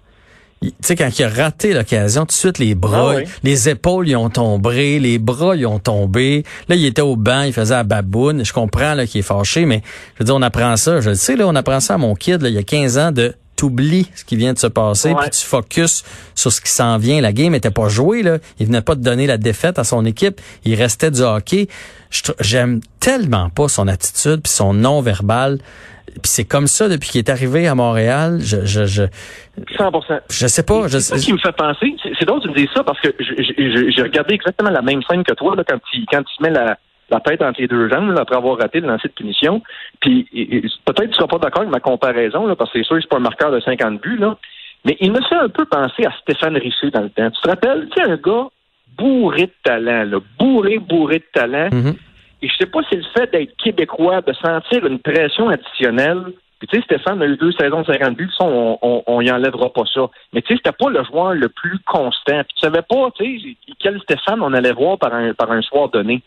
Il- 0.62 0.70
Tu 0.70 0.76
sais, 0.82 0.96
quand 0.96 1.10
il 1.18 1.24
a 1.24 1.28
raté 1.28 1.74
l'occasion, 1.74 2.22
tout 2.22 2.28
de 2.28 2.32
suite, 2.32 2.58
les 2.58 2.74
bras, 2.74 3.10
Ah 3.12 3.16
oui. 3.16 3.24
les 3.42 3.68
épaules, 3.68 4.08
ils 4.08 4.16
ont 4.16 4.30
tombé, 4.30 4.98
les 4.98 5.18
bras, 5.18 5.56
ils 5.56 5.66
ont 5.66 5.78
tombé. 5.80 6.44
Là, 6.68 6.76
il 6.76 6.86
était 6.86 7.02
au 7.02 7.16
banc, 7.16 7.42
il 7.42 7.52
faisait 7.52 7.74
la 7.74 7.82
baboune. 7.84 8.44
Je 8.44 8.52
comprends 8.52 8.94
là, 8.94 9.06
qu'il 9.06 9.18
est 9.18 9.22
fâché, 9.22 9.66
mais 9.66 9.82
je 10.14 10.20
veux 10.20 10.24
dire, 10.24 10.36
on 10.36 10.42
apprend 10.42 10.76
ça. 10.76 11.00
Je 11.00 11.10
le 11.10 11.16
sais, 11.16 11.36
là, 11.36 11.46
on 11.46 11.54
apprend 11.54 11.80
ça 11.80 11.94
à 11.94 11.98
mon 11.98 12.14
kid, 12.14 12.40
là, 12.40 12.48
il 12.48 12.54
y 12.54 12.58
a 12.58 12.62
15 12.62 12.96
ans, 12.98 13.12
de 13.12 13.34
t'oublies 13.56 14.08
ce 14.14 14.24
qui 14.24 14.36
vient 14.36 14.52
de 14.52 14.58
se 14.58 14.66
passer, 14.66 15.12
Ouais. 15.12 15.22
puis 15.22 15.30
tu 15.30 15.46
focus 15.46 16.04
sur 16.34 16.52
ce 16.52 16.60
qui 16.60 16.70
s'en 16.70 16.98
vient. 16.98 17.20
La 17.20 17.32
game 17.32 17.54
était 17.54 17.70
pas 17.70 17.88
jouée, 17.88 18.22
là. 18.22 18.38
Il 18.58 18.66
venait 18.66 18.82
pas 18.82 18.94
de 18.94 19.02
donner 19.02 19.26
la 19.26 19.36
défaite 19.38 19.78
à 19.78 19.84
son 19.84 20.04
équipe. 20.04 20.40
Il 20.64 20.74
restait 20.74 21.10
du 21.10 21.20
hockey. 21.22 21.68
J'aime 22.40 22.80
tellement 23.00 23.50
pas 23.50 23.68
son 23.68 23.88
attitude 23.88 24.42
puis 24.42 24.52
son 24.52 24.72
non-verbal. 24.74 25.58
Puis 26.06 26.30
c'est 26.30 26.44
comme 26.44 26.68
ça 26.68 26.88
depuis 26.88 27.08
qu'il 27.08 27.18
est 27.18 27.28
arrivé 27.30 27.66
à 27.66 27.74
Montréal. 27.74 28.38
Je, 28.40 28.64
je, 28.64 28.86
je, 28.86 29.02
100 29.76 29.90
je 30.30 30.46
sais 30.46 30.62
pas. 30.62 30.86
Je, 30.86 30.98
C'est 30.98 31.16
ça 31.18 31.18
qui 31.18 31.32
me 31.32 31.38
fait 31.38 31.56
penser. 31.56 31.94
C'est 32.18 32.24
drôle 32.24 32.40
que 32.40 32.44
tu 32.46 32.50
me 32.50 32.56
dises 32.56 32.68
ça 32.74 32.84
parce 32.84 33.00
que 33.00 33.08
j'ai 33.18 34.02
regardé 34.02 34.34
exactement 34.34 34.70
la 34.70 34.82
même 34.82 35.00
scène 35.08 35.24
que 35.24 35.32
toi 35.34 35.56
là, 35.56 35.64
quand 35.68 35.78
il 35.92 36.04
quand 36.10 36.22
il 36.38 36.42
met 36.42 36.50
la, 36.50 36.78
la 37.10 37.20
tête 37.20 37.42
entre 37.42 37.60
les 37.60 37.68
deux 37.68 37.88
jambes 37.88 38.10
là, 38.10 38.22
après 38.22 38.36
avoir 38.36 38.58
raté 38.58 38.80
le 38.80 38.88
lancer 38.88 39.08
de 39.08 39.12
punition. 39.12 39.62
Puis 40.00 40.26
peut-être 40.84 41.10
tu 41.10 41.14
seras 41.14 41.26
pas 41.26 41.38
d'accord 41.38 41.62
avec 41.62 41.72
ma 41.72 41.80
comparaison 41.80 42.46
là, 42.46 42.56
parce 42.56 42.70
que 42.72 42.78
c'est 42.78 42.84
sûr 42.84 42.96
que 42.96 43.02
c'est 43.02 43.10
pas 43.10 43.16
un 43.16 43.20
marqueur 43.20 43.50
de 43.50 43.60
50 43.60 44.00
buts 44.00 44.18
là. 44.18 44.36
Mais 44.84 44.96
il 45.00 45.12
me 45.12 45.20
fait 45.22 45.36
un 45.36 45.48
peu 45.48 45.64
penser 45.64 46.04
à 46.04 46.12
Stéphane 46.20 46.56
Richer 46.56 46.90
dans 46.90 47.02
le 47.02 47.10
temps. 47.10 47.30
Tu 47.30 47.40
te 47.40 47.48
rappelles, 47.48 47.88
tu 47.94 48.02
un 48.02 48.16
gars 48.16 48.48
bourré 48.96 49.46
de 49.46 49.54
talent, 49.62 50.04
là, 50.04 50.18
bourré, 50.38 50.78
bourré 50.78 51.18
de 51.18 51.26
talent. 51.32 51.68
Mhm. 51.72 51.94
Et 52.42 52.48
je 52.48 52.56
sais 52.58 52.66
pas 52.66 52.80
si 52.88 52.96
le 52.96 53.04
fait 53.16 53.30
d'être 53.32 53.56
québécois, 53.56 54.20
de 54.20 54.32
sentir 54.34 54.84
une 54.86 54.98
pression 54.98 55.48
additionnelle. 55.48 56.24
Puis 56.58 56.68
tu 56.68 56.76
sais, 56.76 56.82
Stéphane 56.84 57.22
a 57.22 57.26
eu 57.26 57.36
deux 57.36 57.52
saisons 57.52 57.80
de 57.80 57.86
50 57.86 58.16
buts, 58.16 58.30
ça, 58.36 58.44
on, 58.44 58.78
on, 58.82 59.02
on 59.06 59.20
y 59.20 59.30
enlèvera 59.30 59.72
pas 59.72 59.84
ça. 59.92 60.08
Mais 60.32 60.42
tu 60.42 60.48
sais, 60.52 60.60
c'était 60.62 60.76
pas 60.76 60.90
le 60.90 61.02
joueur 61.04 61.34
le 61.34 61.48
plus 61.48 61.78
constant. 61.86 62.42
Puis 62.44 62.54
tu 62.56 62.60
savais 62.60 62.82
pas, 62.82 63.10
tu 63.16 63.40
sais, 63.40 63.56
quel 63.80 64.00
Stéphane 64.02 64.42
on 64.42 64.52
allait 64.52 64.72
voir 64.72 64.98
par 64.98 65.14
un, 65.14 65.32
par 65.34 65.50
un 65.50 65.62
soir 65.62 65.88
donné. 65.88 66.22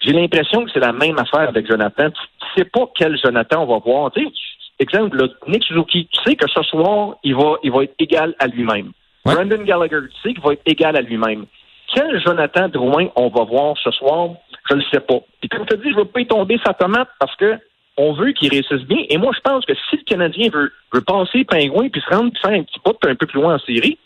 J'ai 0.00 0.12
l'impression 0.12 0.64
que 0.64 0.70
c'est 0.72 0.80
la 0.80 0.92
même 0.92 1.18
affaire 1.18 1.48
avec 1.48 1.66
Jonathan. 1.66 2.10
Tu, 2.10 2.46
sais 2.56 2.64
pas 2.64 2.88
quel 2.94 3.18
Jonathan 3.18 3.62
on 3.62 3.66
va 3.66 3.78
voir. 3.78 4.10
Tu 4.12 4.24
sais, 4.24 4.30
exemple, 4.78 5.16
là, 5.16 5.28
Nick 5.46 5.64
Suzuki, 5.64 6.08
tu 6.10 6.20
sais 6.24 6.36
que 6.36 6.48
ce 6.48 6.62
soir, 6.62 7.16
il 7.24 7.34
va, 7.34 7.56
il 7.62 7.72
va 7.72 7.84
être 7.84 7.94
égal 7.98 8.34
à 8.38 8.46
lui-même. 8.46 8.92
Ouais. 9.24 9.34
Brandon 9.34 9.62
Gallagher, 9.64 9.98
tu 10.08 10.22
sais 10.22 10.34
qu'il 10.34 10.42
va 10.42 10.52
être 10.52 10.62
égal 10.66 10.96
à 10.96 11.00
lui-même. 11.00 11.46
Quel 11.94 12.20
Jonathan 12.22 12.68
Drouin 12.68 13.08
on 13.16 13.28
va 13.28 13.44
voir 13.44 13.76
ce 13.82 13.90
soir, 13.90 14.30
je 14.70 14.76
ne 14.76 14.82
sais 14.92 15.00
pas. 15.00 15.18
Puis 15.40 15.48
comme 15.48 15.66
tu 15.66 15.76
dis, 15.78 15.90
je 15.90 15.94
ne 15.94 16.00
veux 16.00 16.04
pas 16.04 16.20
y 16.20 16.26
tomber 16.26 16.60
sa 16.64 16.74
tomate 16.74 17.08
parce 17.18 17.34
que 17.36 17.58
on 17.96 18.12
veut 18.12 18.32
qu'il 18.32 18.50
réussisse 18.50 18.86
bien. 18.86 19.04
Et 19.08 19.18
moi, 19.18 19.32
je 19.34 19.40
pense 19.40 19.64
que 19.64 19.74
si 19.74 19.96
le 19.96 20.04
Canadien 20.04 20.50
veut, 20.50 20.72
veut 20.92 21.00
passer 21.00 21.44
pingouin 21.44 21.88
puis 21.88 22.00
se 22.00 22.14
rendre 22.14 22.30
puis 22.30 22.40
faire 22.40 22.52
un 22.52 22.62
petit 22.62 22.78
pas 22.78 22.92
un 23.08 23.14
peu 23.16 23.26
plus 23.26 23.40
loin 23.40 23.56
en 23.56 23.58
série, 23.58 23.98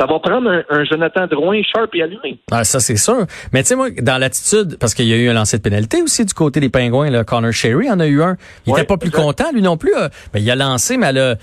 ça 0.00 0.06
va 0.06 0.18
prendre 0.18 0.48
un, 0.50 0.62
un 0.70 0.84
Jonathan 0.84 1.26
Drouin 1.26 1.60
sharp 1.62 1.94
et 1.94 2.02
allumé. 2.02 2.40
Ah, 2.50 2.64
ça, 2.64 2.80
c'est 2.80 2.96
sûr. 2.96 3.26
Mais 3.52 3.62
tu 3.62 3.68
sais, 3.68 3.76
moi, 3.76 3.90
dans 4.00 4.16
l'attitude, 4.16 4.78
parce 4.78 4.94
qu'il 4.94 5.06
y 5.06 5.12
a 5.12 5.16
eu 5.16 5.28
un 5.28 5.34
lancer 5.34 5.58
de 5.58 5.62
pénalité 5.62 6.00
aussi 6.00 6.24
du 6.24 6.32
côté 6.32 6.58
des 6.58 6.70
Pingouins, 6.70 7.10
là, 7.10 7.22
Connor 7.22 7.52
Sherry 7.52 7.90
en 7.90 8.00
a 8.00 8.06
eu 8.06 8.22
un. 8.22 8.36
Il 8.66 8.72
Ouais, 8.72 8.80
était 8.80 8.86
pas 8.86 8.96
plus 8.96 9.08
exact. 9.08 9.22
content, 9.22 9.52
lui 9.52 9.60
non 9.60 9.76
plus. 9.76 9.92
Ben, 10.32 10.40
il 10.40 10.50
a 10.50 10.56
lancé, 10.56 10.96
mais 10.96 11.08
elle 11.08 11.18
a, 11.18 11.34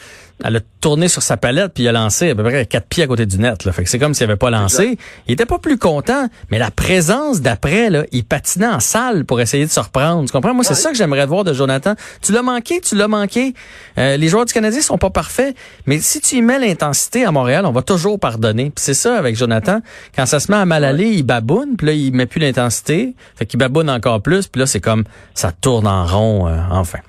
elle 0.43 0.55
a 0.57 0.59
tourné 0.81 1.07
sur 1.07 1.21
sa 1.21 1.35
palette, 1.37 1.73
puis 1.73 1.83
il 1.83 1.87
a 1.87 1.91
lancé 1.91 2.29
à 2.31 2.35
peu 2.35 2.43
près 2.43 2.65
quatre 2.65 2.87
pieds 2.87 3.03
à 3.03 3.07
côté 3.07 3.25
du 3.25 3.37
net. 3.39 3.65
Là. 3.65 3.71
Fait 3.71 3.83
que 3.83 3.89
c'est 3.89 3.99
comme 3.99 4.13
s'il 4.13 4.23
avait 4.25 4.35
pas 4.37 4.49
lancé. 4.49 4.97
Il 5.27 5.33
était 5.33 5.45
pas 5.45 5.57
plus 5.59 5.77
content, 5.77 6.27
mais 6.51 6.59
la 6.59 6.69
présence 6.71 7.41
d'après, 7.41 7.89
là, 7.89 8.03
il 8.11 8.23
patinait 8.23 8.67
en 8.67 8.79
salle 8.79 9.25
pour 9.25 9.41
essayer 9.41 9.65
de 9.65 9.71
se 9.71 9.79
reprendre. 9.79 10.25
Tu 10.25 10.31
comprends? 10.31 10.53
Moi, 10.53 10.63
c'est 10.63 10.71
Ouais. 10.71 10.75
ça 10.79 10.91
que 10.91 10.95
j'aimerais 10.97 11.25
voir 11.25 11.43
de 11.43 11.53
Jonathan. 11.53 11.95
Tu 12.21 12.31
l'as 12.31 12.41
manqué, 12.43 12.81
tu 12.81 12.95
l'as 12.95 13.07
manqué. 13.07 13.53
Euh, 13.97 14.17
les 14.17 14.27
joueurs 14.27 14.45
du 14.45 14.53
Canadien 14.53 14.81
sont 14.81 14.97
pas 14.97 15.09
parfaits, 15.09 15.55
mais 15.85 15.99
si 15.99 16.21
tu 16.21 16.35
y 16.35 16.41
mets 16.41 16.59
l'intensité 16.59 17.25
à 17.25 17.31
Montréal, 17.31 17.65
on 17.65 17.71
va 17.71 17.81
toujours 17.81 18.19
pardonner. 18.19 18.65
Puis 18.65 18.83
c'est 18.83 18.93
ça 18.93 19.17
avec 19.17 19.35
Jonathan. 19.35 19.79
Quand 20.15 20.25
ça 20.25 20.39
se 20.39 20.51
met 20.51 20.57
à 20.57 20.65
mal 20.65 20.83
aller, 20.83 21.07
il 21.09 21.23
baboune, 21.23 21.75
puis 21.77 21.87
là, 21.87 21.93
il 21.93 22.13
met 22.13 22.25
plus 22.27 22.39
l'intensité. 22.39 23.15
Fait 23.35 23.45
qu'il 23.45 23.59
baboune 23.59 23.89
encore 23.89 24.21
plus, 24.21 24.47
puis 24.47 24.59
là, 24.59 24.65
c'est 24.67 24.81
comme 24.81 25.03
ça 25.33 25.51
tourne 25.51 25.87
en 25.87 26.05
rond, 26.05 26.47
euh, 26.47 26.57
enfin. 26.71 26.99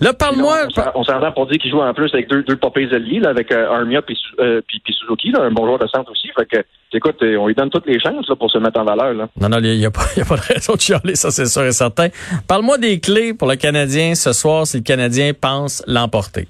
Là, 0.00 0.12
parle-moi... 0.12 0.58
On 0.66 0.70
s'en- 0.70 0.82
On 0.94 1.04
s'entend 1.04 1.32
pour 1.32 1.46
dire 1.46 1.58
qu'il 1.58 1.70
joue 1.70 1.80
en 1.80 1.94
plus 1.94 2.12
avec 2.12 2.28
deux, 2.28 2.42
deux 2.42 2.56
popés 2.72 2.94
alliés, 2.94 3.20
là, 3.20 3.30
avec 3.30 3.52
euh, 3.52 3.70
Armia 3.70 4.02
puis, 4.02 4.18
euh, 4.40 4.60
puis, 4.66 4.80
puis 4.84 4.94
Suzuki, 4.94 5.30
là, 5.30 5.42
un 5.42 5.50
bon 5.50 5.66
joueur 5.66 5.78
de 5.78 5.86
centre 5.86 6.10
aussi. 6.10 6.28
Fait 6.36 6.46
que, 6.46 6.64
écoute, 6.92 7.16
euh, 7.22 7.36
on 7.36 7.46
lui 7.46 7.54
donne 7.54 7.70
toutes 7.70 7.86
les 7.86 8.00
chances 8.00 8.28
là, 8.28 8.36
pour 8.36 8.50
se 8.50 8.58
mettre 8.58 8.80
en 8.80 8.84
valeur. 8.84 9.14
Là. 9.14 9.28
Non, 9.40 9.48
non, 9.48 9.58
il 9.58 9.78
n'y 9.78 9.84
a, 9.84 9.88
a 9.88 9.90
pas 9.90 10.36
de 10.36 10.52
raison 10.54 10.74
de 10.74 10.80
chialer, 10.80 11.14
ça 11.14 11.30
c'est 11.30 11.46
sûr 11.46 11.64
et 11.64 11.72
certain. 11.72 12.08
Parle-moi 12.48 12.78
des 12.78 13.00
clés 13.00 13.34
pour 13.34 13.48
le 13.48 13.56
Canadien 13.56 14.14
ce 14.14 14.32
soir 14.32 14.66
si 14.66 14.78
le 14.78 14.82
Canadien 14.82 15.32
pense 15.38 15.82
l'emporter. 15.86 16.48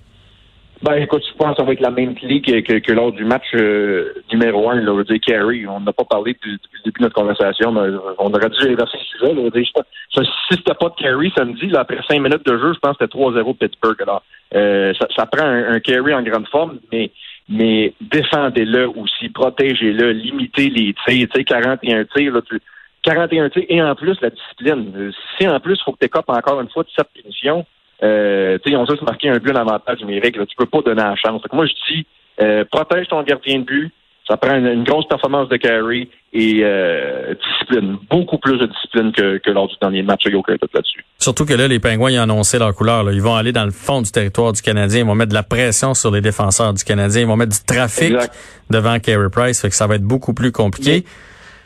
Ben, 0.82 0.94
écoute, 0.94 1.22
je 1.24 1.36
pense 1.36 1.50
que 1.52 1.56
ça 1.58 1.62
va 1.62 1.72
être 1.74 1.80
la 1.80 1.92
même 1.92 2.16
clé 2.16 2.40
que, 2.40 2.58
que, 2.60 2.78
que 2.80 2.92
lors 2.92 3.12
du 3.12 3.24
match 3.24 3.46
euh, 3.54 4.14
numéro 4.32 4.68
un, 4.68 4.80
là, 4.80 5.04
dire, 5.04 5.20
Carey. 5.24 5.64
On 5.68 5.78
n'a 5.78 5.92
pas 5.92 6.04
parlé 6.04 6.32
depuis, 6.32 6.58
depuis 6.84 7.02
notre 7.02 7.14
conversation, 7.14 7.70
mais 7.70 7.88
on 8.18 8.34
aurait 8.34 8.50
dû 8.50 8.68
inverser 8.68 8.98
le 8.98 9.34
sujet. 9.34 9.74
Ça, 10.12 10.22
si 10.24 10.30
c'était 10.50 10.74
pas 10.74 10.88
de 10.88 10.94
Carey 11.00 11.30
samedi, 11.36 11.68
là, 11.68 11.80
après 11.80 12.00
cinq 12.08 12.20
minutes 12.20 12.44
de 12.44 12.58
jeu, 12.58 12.72
je 12.74 12.80
pense 12.80 12.96
que 12.96 13.04
c'était 13.04 13.16
3-0 13.16 13.56
Pittsburgh. 13.58 14.02
Alors, 14.02 14.24
euh, 14.56 14.92
ça, 14.98 15.06
ça 15.14 15.26
prend 15.26 15.46
un, 15.46 15.74
un 15.74 16.18
en 16.18 16.22
grande 16.22 16.48
forme, 16.48 16.78
mais 16.90 17.12
mais 17.48 17.92
défendez-le 18.00 18.88
aussi, 18.88 19.28
protégez-le, 19.28 20.12
limitez 20.12 20.68
les 20.70 20.94
tirs, 21.06 21.28
tu 21.28 21.38
sais, 21.38 21.44
41 21.44 22.04
tirs, 22.06 22.32
là, 22.32 22.40
tu, 22.42 22.60
41 23.02 23.50
tirs, 23.50 23.64
et 23.68 23.82
en 23.82 23.94
plus, 23.94 24.16
la 24.20 24.30
discipline. 24.30 24.92
Euh, 24.96 25.10
Si 25.38 25.46
en 25.46 25.60
plus, 25.60 25.74
il 25.74 25.84
faut 25.84 25.92
que 25.92 26.04
tu 26.04 26.10
encore 26.28 26.60
une 26.60 26.70
fois 26.70 26.82
de 26.82 26.88
cette 26.96 27.08
punition, 27.12 27.66
euh, 28.02 28.58
tu 28.58 28.70
sais, 28.70 28.74
ils 28.74 28.76
ont 28.76 28.86
juste 28.86 29.02
marqué 29.02 29.28
un 29.28 29.38
but 29.38 29.52
en 29.52 29.60
avantage 29.60 30.00
numérique, 30.00 30.36
là, 30.36 30.46
tu 30.46 30.56
peux 30.56 30.66
pas 30.66 30.80
donner 30.82 31.02
la 31.02 31.14
chance. 31.16 31.42
Que 31.42 31.54
moi, 31.56 31.66
je 31.66 31.94
dis, 31.94 32.06
euh, 32.40 32.64
protège 32.70 33.06
ton 33.08 33.22
gardien 33.22 33.60
de 33.60 33.64
but, 33.64 33.92
ça 34.28 34.36
prend 34.36 34.54
une, 34.56 34.66
une 34.66 34.84
grosse 34.84 35.06
performance 35.08 35.48
de 35.48 35.56
carry 35.56 36.08
et 36.32 36.60
euh, 36.62 37.34
discipline, 37.34 37.98
beaucoup 38.08 38.38
plus 38.38 38.56
de 38.56 38.66
discipline 38.66 39.12
que, 39.12 39.38
que 39.38 39.50
lors 39.50 39.66
du 39.68 39.74
dernier 39.80 40.02
match, 40.02 40.22
il 40.24 40.30
n'y 40.30 40.36
a 40.36 40.38
aucun 40.38 40.52
doute 40.52 40.72
là-dessus. 40.72 41.04
Surtout 41.18 41.44
que 41.44 41.52
là, 41.54 41.66
les 41.68 41.80
Pingouins, 41.80 42.10
ils 42.10 42.18
ont 42.20 42.22
annoncé 42.22 42.58
leur 42.58 42.72
couleur. 42.74 43.02
là. 43.02 43.12
Ils 43.12 43.20
vont 43.20 43.34
aller 43.34 43.52
dans 43.52 43.64
le 43.64 43.72
fond 43.72 44.00
du 44.00 44.10
territoire 44.10 44.52
du 44.52 44.62
Canadien. 44.62 45.00
Ils 45.00 45.06
vont 45.06 45.16
mettre 45.16 45.30
de 45.30 45.34
la 45.34 45.42
pression 45.42 45.92
sur 45.94 46.10
les 46.12 46.20
défenseurs 46.20 46.72
du 46.72 46.84
Canadien. 46.84 47.22
Ils 47.22 47.26
vont 47.26 47.36
mettre 47.36 47.52
du 47.52 47.64
trafic 47.66 48.14
Exact. 48.14 48.34
devant 48.70 48.98
Carey 49.00 49.28
Price. 49.30 49.60
Fait 49.60 49.68
que 49.68 49.74
ça 49.74 49.86
va 49.88 49.96
être 49.96 50.04
beaucoup 50.04 50.34
plus 50.34 50.52
compliqué. 50.52 51.04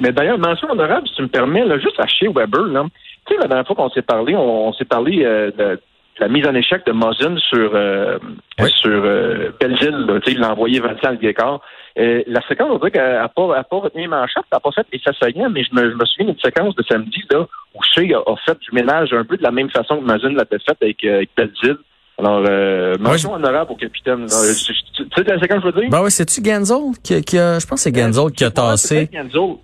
Mais 0.00 0.12
d'ailleurs, 0.12 0.38
mention 0.38 0.68
honorable, 0.70 1.06
si 1.08 1.14
tu 1.14 1.22
me 1.22 1.28
permets, 1.28 1.64
là, 1.64 1.78
juste 1.78 1.98
à 2.00 2.06
chez 2.06 2.26
Weber, 2.26 2.64
là, 2.64 2.84
tu 3.26 3.34
sais, 3.34 3.40
la 3.40 3.48
dernière 3.48 3.66
fois 3.66 3.76
qu'on 3.76 3.90
s'est 3.90 4.02
parlé, 4.02 4.34
on, 4.34 4.68
on 4.68 4.72
s'est 4.72 4.84
parlé 4.84 5.24
euh, 5.24 5.50
de, 5.56 5.80
la 6.18 6.28
mise 6.28 6.46
en 6.46 6.54
échec 6.54 6.84
de 6.86 6.92
Mosin 6.92 7.36
sur 7.36 7.72
euh, 7.74 8.18
Oui. 8.58 8.70
sur 8.76 8.90
euh, 9.04 9.50
Belleville, 9.60 10.06
là, 10.06 10.20
tu 10.20 10.30
sais, 10.30 10.36
il 10.36 10.40
l'a 10.40 10.52
envoyé 10.52 10.80
20 10.80 10.92
ans 11.04 11.10
le 11.10 11.16
Guécard. 11.16 11.60
Euh, 11.98 12.22
la 12.26 12.40
séquence, 12.46 12.68
on 12.70 12.78
dirait 12.78 12.90
qu'elle 12.90 13.14
n'a 13.14 13.28
pas, 13.28 13.56
a 13.56 13.64
pas 13.64 13.76
retenu 13.76 14.02
les 14.02 14.08
manchettes, 14.08 14.44
elle 14.50 14.56
n'a 14.56 14.60
pas 14.60 14.70
fait 14.72 14.86
les 14.92 15.00
saillants, 15.18 15.50
mais 15.50 15.64
je 15.64 15.74
me, 15.74 15.90
je 15.90 15.94
me 15.94 16.04
souviens 16.04 16.26
d'une 16.26 16.40
séquence 16.40 16.74
de 16.74 16.82
samedi 16.82 17.22
là, 17.30 17.46
où 17.74 17.82
Shea 17.82 18.14
a, 18.14 18.30
a, 18.30 18.36
fait 18.44 18.58
du 18.60 18.70
ménage 18.72 19.12
un 19.12 19.24
peu 19.24 19.36
de 19.36 19.42
la 19.42 19.50
même 19.50 19.70
façon 19.70 19.98
que 19.98 20.04
Mazin 20.04 20.30
l'avait 20.30 20.58
fait 20.58 20.76
avec, 20.80 21.04
euh, 21.04 21.24
avec. 21.36 21.76
Alors, 22.18 22.42
euh, 22.48 22.96
mention 22.98 23.30
ouais, 23.30 23.36
honorable 23.36 23.72
au 23.72 23.76
capitaine. 23.76 24.26
Tu 24.26 24.32
sais 24.32 25.22
la 25.24 25.38
séquence, 25.38 25.60
je 25.60 25.66
veux 25.66 25.80
dire? 25.80 25.90
Ben 25.90 26.02
oui, 26.02 26.10
c'est-tu 26.10 26.42
Genzel 26.42 26.94
qui, 27.02 27.22
qui 27.22 27.38
a, 27.38 27.58
je 27.58 27.66
pense 27.66 27.84
que 27.84 27.90
c'est 27.90 27.94
Genzel 27.94 28.32
qui 28.32 28.44
a 28.44 28.50
tassé. 28.50 29.10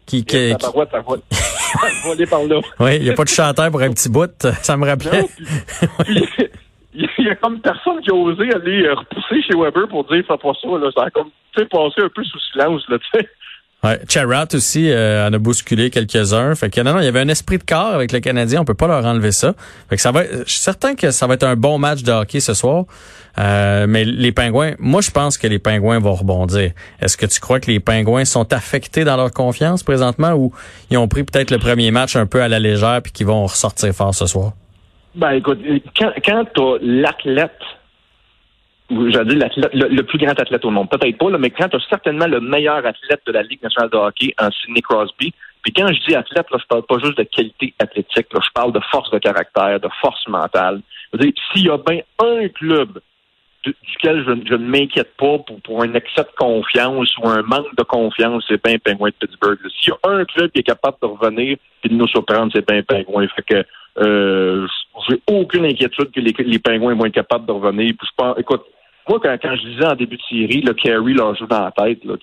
Qui, 0.04 0.24
qui, 0.24 0.54
voler 0.74 2.26
par 2.30 2.44
là. 2.44 2.60
Oui, 2.78 2.96
il 2.96 3.04
n'y 3.04 3.10
a 3.10 3.14
pas 3.14 3.24
de 3.24 3.28
chanteur 3.30 3.70
pour 3.70 3.80
un 3.80 3.90
petit 3.90 4.10
bout. 4.10 4.30
Ça 4.62 4.76
me 4.76 4.86
rappelait. 4.86 5.26
Il 6.94 7.08
y 7.20 7.30
a 7.30 7.36
comme 7.36 7.58
personne 7.60 8.02
qui 8.02 8.10
a 8.10 8.14
osé 8.14 8.52
aller 8.52 8.86
repousser 8.90 9.42
chez 9.42 9.56
Weber 9.56 9.88
pour 9.88 10.04
dire 10.04 10.22
fais 10.28 10.36
pas 10.36 10.52
ça. 10.60 10.68
Là. 10.68 10.90
Ça 10.94 11.04
a 11.04 11.10
comme 11.10 11.30
passé 11.54 12.02
un 12.02 12.08
peu 12.14 12.22
sous 12.22 12.38
silence, 12.52 12.82
là, 12.88 12.98
tu 12.98 13.18
sais. 13.18 13.28
Ouais, 13.84 13.98
Charat 14.08 14.46
aussi 14.54 14.90
euh, 14.90 15.26
en 15.26 15.32
a 15.32 15.38
bousculé 15.38 15.90
quelques-uns. 15.90 16.54
Fait 16.54 16.70
que 16.70 16.80
non, 16.82 16.92
non, 16.94 17.00
il 17.00 17.04
y 17.04 17.08
avait 17.08 17.18
un 17.18 17.28
esprit 17.28 17.58
de 17.58 17.64
corps 17.64 17.92
avec 17.94 18.12
le 18.12 18.20
Canadien, 18.20 18.60
on 18.60 18.64
peut 18.64 18.74
pas 18.74 18.86
leur 18.86 19.04
enlever 19.04 19.32
ça. 19.32 19.54
Fait 19.88 19.96
que 19.96 20.02
ça 20.02 20.12
va 20.12 20.22
je 20.24 20.44
suis 20.46 20.60
certain 20.60 20.94
que 20.94 21.10
ça 21.10 21.26
va 21.26 21.34
être 21.34 21.42
un 21.42 21.56
bon 21.56 21.78
match 21.78 22.04
de 22.04 22.12
hockey 22.12 22.38
ce 22.38 22.54
soir. 22.54 22.84
Euh, 23.38 23.86
mais 23.88 24.04
les 24.04 24.30
Pingouins, 24.30 24.74
moi 24.78 25.00
je 25.00 25.10
pense 25.10 25.36
que 25.36 25.48
les 25.48 25.58
Pingouins 25.58 25.98
vont 25.98 26.14
rebondir. 26.14 26.70
Est-ce 27.00 27.16
que 27.16 27.26
tu 27.26 27.40
crois 27.40 27.58
que 27.58 27.72
les 27.72 27.80
Pingouins 27.80 28.24
sont 28.24 28.52
affectés 28.52 29.02
dans 29.02 29.16
leur 29.16 29.32
confiance 29.32 29.82
présentement 29.82 30.32
ou 30.34 30.52
ils 30.90 30.96
ont 30.96 31.08
pris 31.08 31.24
peut-être 31.24 31.50
le 31.50 31.58
premier 31.58 31.90
match 31.90 32.14
un 32.14 32.26
peu 32.26 32.40
à 32.40 32.46
la 32.46 32.60
légère 32.60 33.00
puis 33.02 33.10
qu'ils 33.10 33.26
vont 33.26 33.46
ressortir 33.46 33.92
fort 33.92 34.14
ce 34.14 34.26
soir? 34.26 34.52
Ben 35.16 35.32
écoute, 35.32 35.58
quand, 35.96 36.12
quand 36.24 36.44
l'athlète 36.80 37.50
j'allais 39.10 39.34
dire 39.34 39.48
le, 39.72 39.88
le, 39.88 40.02
plus 40.02 40.18
grand 40.18 40.38
athlète 40.38 40.64
au 40.64 40.70
monde. 40.70 40.88
Peut-être 40.90 41.18
pas, 41.18 41.38
mais 41.38 41.50
quand 41.50 41.68
tu 41.68 41.76
as 41.76 41.88
certainement 41.88 42.26
le 42.26 42.40
meilleur 42.40 42.84
athlète 42.84 43.22
de 43.26 43.32
la 43.32 43.42
Ligue 43.42 43.62
nationale 43.62 43.90
de 43.90 43.96
hockey 43.96 44.34
en 44.40 44.50
Sidney 44.50 44.82
Crosby, 44.82 45.32
puis 45.62 45.72
quand 45.72 45.86
je 45.88 46.00
dis 46.06 46.14
athlète, 46.14 46.46
là, 46.50 46.58
je 46.60 46.66
parle 46.66 46.82
pas 46.82 46.98
juste 46.98 47.18
de 47.18 47.22
qualité 47.22 47.72
athlétique, 47.78 48.26
là, 48.32 48.40
je 48.42 48.50
parle 48.52 48.72
de 48.72 48.80
force 48.90 49.10
de 49.10 49.18
caractère, 49.18 49.78
de 49.78 49.88
force 50.00 50.26
mentale. 50.28 50.80
S'il 51.52 51.66
y 51.66 51.70
a 51.70 51.78
bien 51.78 52.00
un 52.18 52.48
club 52.48 53.00
duquel 53.64 54.24
je, 54.26 54.48
je 54.48 54.54
ne 54.54 54.66
m'inquiète 54.66 55.16
pas 55.16 55.38
pour, 55.38 55.82
un 55.82 55.94
excès 55.94 56.22
de 56.22 56.36
confiance 56.36 57.16
ou 57.18 57.28
un 57.28 57.42
manque 57.42 57.74
de 57.76 57.84
confiance, 57.84 58.44
c'est 58.48 58.62
bien 58.64 58.76
Penguin 58.78 59.10
de 59.10 59.26
Pittsburgh. 59.26 59.58
S'il 59.80 59.92
y 59.92 59.96
a 60.02 60.10
un 60.10 60.24
club 60.24 60.50
qui 60.50 60.60
est 60.60 60.64
capable 60.64 60.96
de 61.00 61.06
revenir 61.06 61.56
et 61.84 61.88
de 61.88 61.94
nous 61.94 62.08
surprendre, 62.08 62.50
c'est 62.52 62.66
bien 62.68 62.82
Penguin. 62.82 63.28
Fait 63.36 63.42
que 63.42 63.64
euh, 63.98 64.66
j'ai 65.08 65.20
aucune 65.28 65.64
inquiétude 65.64 66.10
que 66.10 66.20
les, 66.20 66.58
Pingouins 66.58 66.94
vont 66.94 67.06
être 67.06 67.14
capables 67.14 67.46
de 67.46 67.52
revenir. 67.52 67.94
Je 68.02 68.40
écoute, 68.40 68.64
moi, 69.08 69.18
quand, 69.20 69.36
quand 69.40 69.56
je 69.56 69.68
disais 69.68 69.86
en 69.86 69.94
début 69.94 70.16
de 70.16 70.22
série, 70.22 70.60
le 70.60 70.74
Carey 70.74 71.12
leur 71.12 71.34
joue 71.34 71.46
dans 71.46 71.64
la 71.64 71.70
tête. 71.72 72.04
Là, 72.04 72.14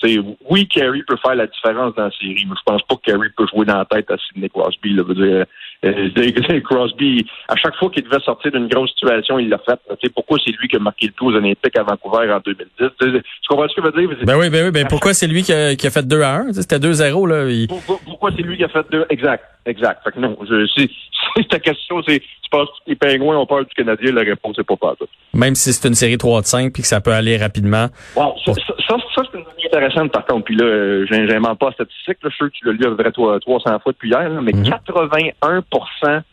oui, 0.50 0.68
Carey 0.68 1.02
peut 1.08 1.18
faire 1.18 1.36
la 1.36 1.48
différence 1.48 1.94
dans 1.96 2.06
la 2.06 2.12
série, 2.12 2.46
mais 2.48 2.56
je 2.58 2.64
pense 2.66 2.82
pas 2.84 2.96
que 2.96 3.12
Carey 3.12 3.30
peut 3.36 3.46
jouer 3.48 3.66
dans 3.66 3.78
la 3.78 3.86
tête 3.86 4.10
à 4.12 4.18
Sidney 4.18 4.50
Crosby. 4.50 4.94
Là, 4.94 5.04
veut 5.04 5.16
dire, 5.16 5.46
euh, 5.86 6.62
Crosby, 6.70 7.26
à 7.48 7.56
chaque 7.56 7.76
fois 7.76 7.90
qu'il 7.90 8.04
devait 8.04 8.22
sortir 8.24 8.52
d'une 8.52 8.68
grosse 8.68 8.92
situation, 8.92 9.40
il 9.40 9.50
l'a 9.50 9.60
fait. 9.60 9.80
Pourquoi 10.14 10.38
c'est 10.44 10.52
lui 10.52 10.68
qui 10.68 10.76
a 10.76 10.80
marqué 10.80 11.08
le 11.08 11.14
coup 11.14 11.32
aux 11.32 11.36
Olympiques 11.36 11.78
à 11.78 11.84
Vancouver 11.84 12.32
en 12.32 12.40
2010? 12.40 12.90
Tu 13.00 13.22
comprends 13.48 13.68
ce 13.68 13.76
que 13.76 13.82
je 13.82 13.92
veux 13.92 14.08
dire? 14.08 14.26
Ben 14.26 14.38
oui, 14.38 14.50
ben 14.50 14.66
oui, 14.66 14.72
ben 14.72 14.88
pourquoi 14.88 15.14
c'est 15.14 15.28
lui 15.28 15.44
qui 15.44 15.54
a, 15.54 15.76
qui 15.76 15.88
a, 15.88 15.92
fait 15.92 16.06
2 16.06 16.22
à 16.22 16.36
1? 16.36 16.54
C'était 16.54 16.80
2-0. 16.80 17.28
là. 17.28 17.50
Il... 17.50 17.68
Pourquoi, 17.68 18.00
pourquoi 18.04 18.32
c'est 18.36 18.44
lui 18.44 18.58
qui 18.58 18.64
a 18.64 18.70
fait 18.70 18.86
2? 18.92 19.06
Exact, 19.10 19.44
exact. 19.66 20.04
Fait 20.04 20.12
que 20.12 20.20
non, 20.20 20.38
je, 20.50 20.68
si, 20.68 20.90
si 21.38 21.46
ta 21.48 21.60
question, 21.60 22.02
c'est 22.08 22.20
tu 22.20 22.50
penses 22.58 22.70
que 22.70 22.90
les 22.90 22.96
Pingouins 22.96 23.38
ont 23.38 23.46
peur 23.46 23.60
du 23.60 23.74
Canadien, 23.76 24.12
la 24.12 24.22
réponse 24.22 24.58
est 24.58 24.64
pas 24.64 24.76
pas 24.76 24.96
Même 25.34 25.56
si 25.56 25.72
c'est 25.72 25.88
une 25.88 25.94
série 25.94 26.18
3 26.18 26.42
de 26.42 26.46
5 26.46 26.74
puis 26.74 26.82
que 26.82 26.88
ça 26.88 27.00
peut 27.00 27.12
aller 27.12 27.38
rapidement. 27.38 27.88
Wow, 28.16 28.34
ça, 28.46 28.54
ça, 28.54 28.74
ça, 28.88 28.96
ça 29.16 29.22
c'est 29.32 29.38
une 29.38 29.46
intéressante 29.70 30.12
par 30.12 30.26
contre. 30.26 30.46
Puis 30.46 30.56
là, 30.56 30.66
euh, 30.66 31.06
j'invente 31.10 31.60
pas 31.60 31.68
la 31.68 31.72
statistique. 31.74 32.18
Là, 32.24 32.30
je 32.30 32.36
suis 32.36 32.38
sûr 32.38 32.48
que 32.48 32.58
tu 32.58 32.66
l'as 32.66 32.72
lu 32.74 32.86
à 32.86 32.90
peu 32.90 32.98
près 32.98 33.12
300 33.12 33.80
fois 33.80 33.92
depuis 33.92 34.10
hier, 34.10 34.30
là, 34.30 34.42
mais 34.42 34.52
mm 34.52 34.64
-hmm. 34.64 34.70
81% 34.70 36.24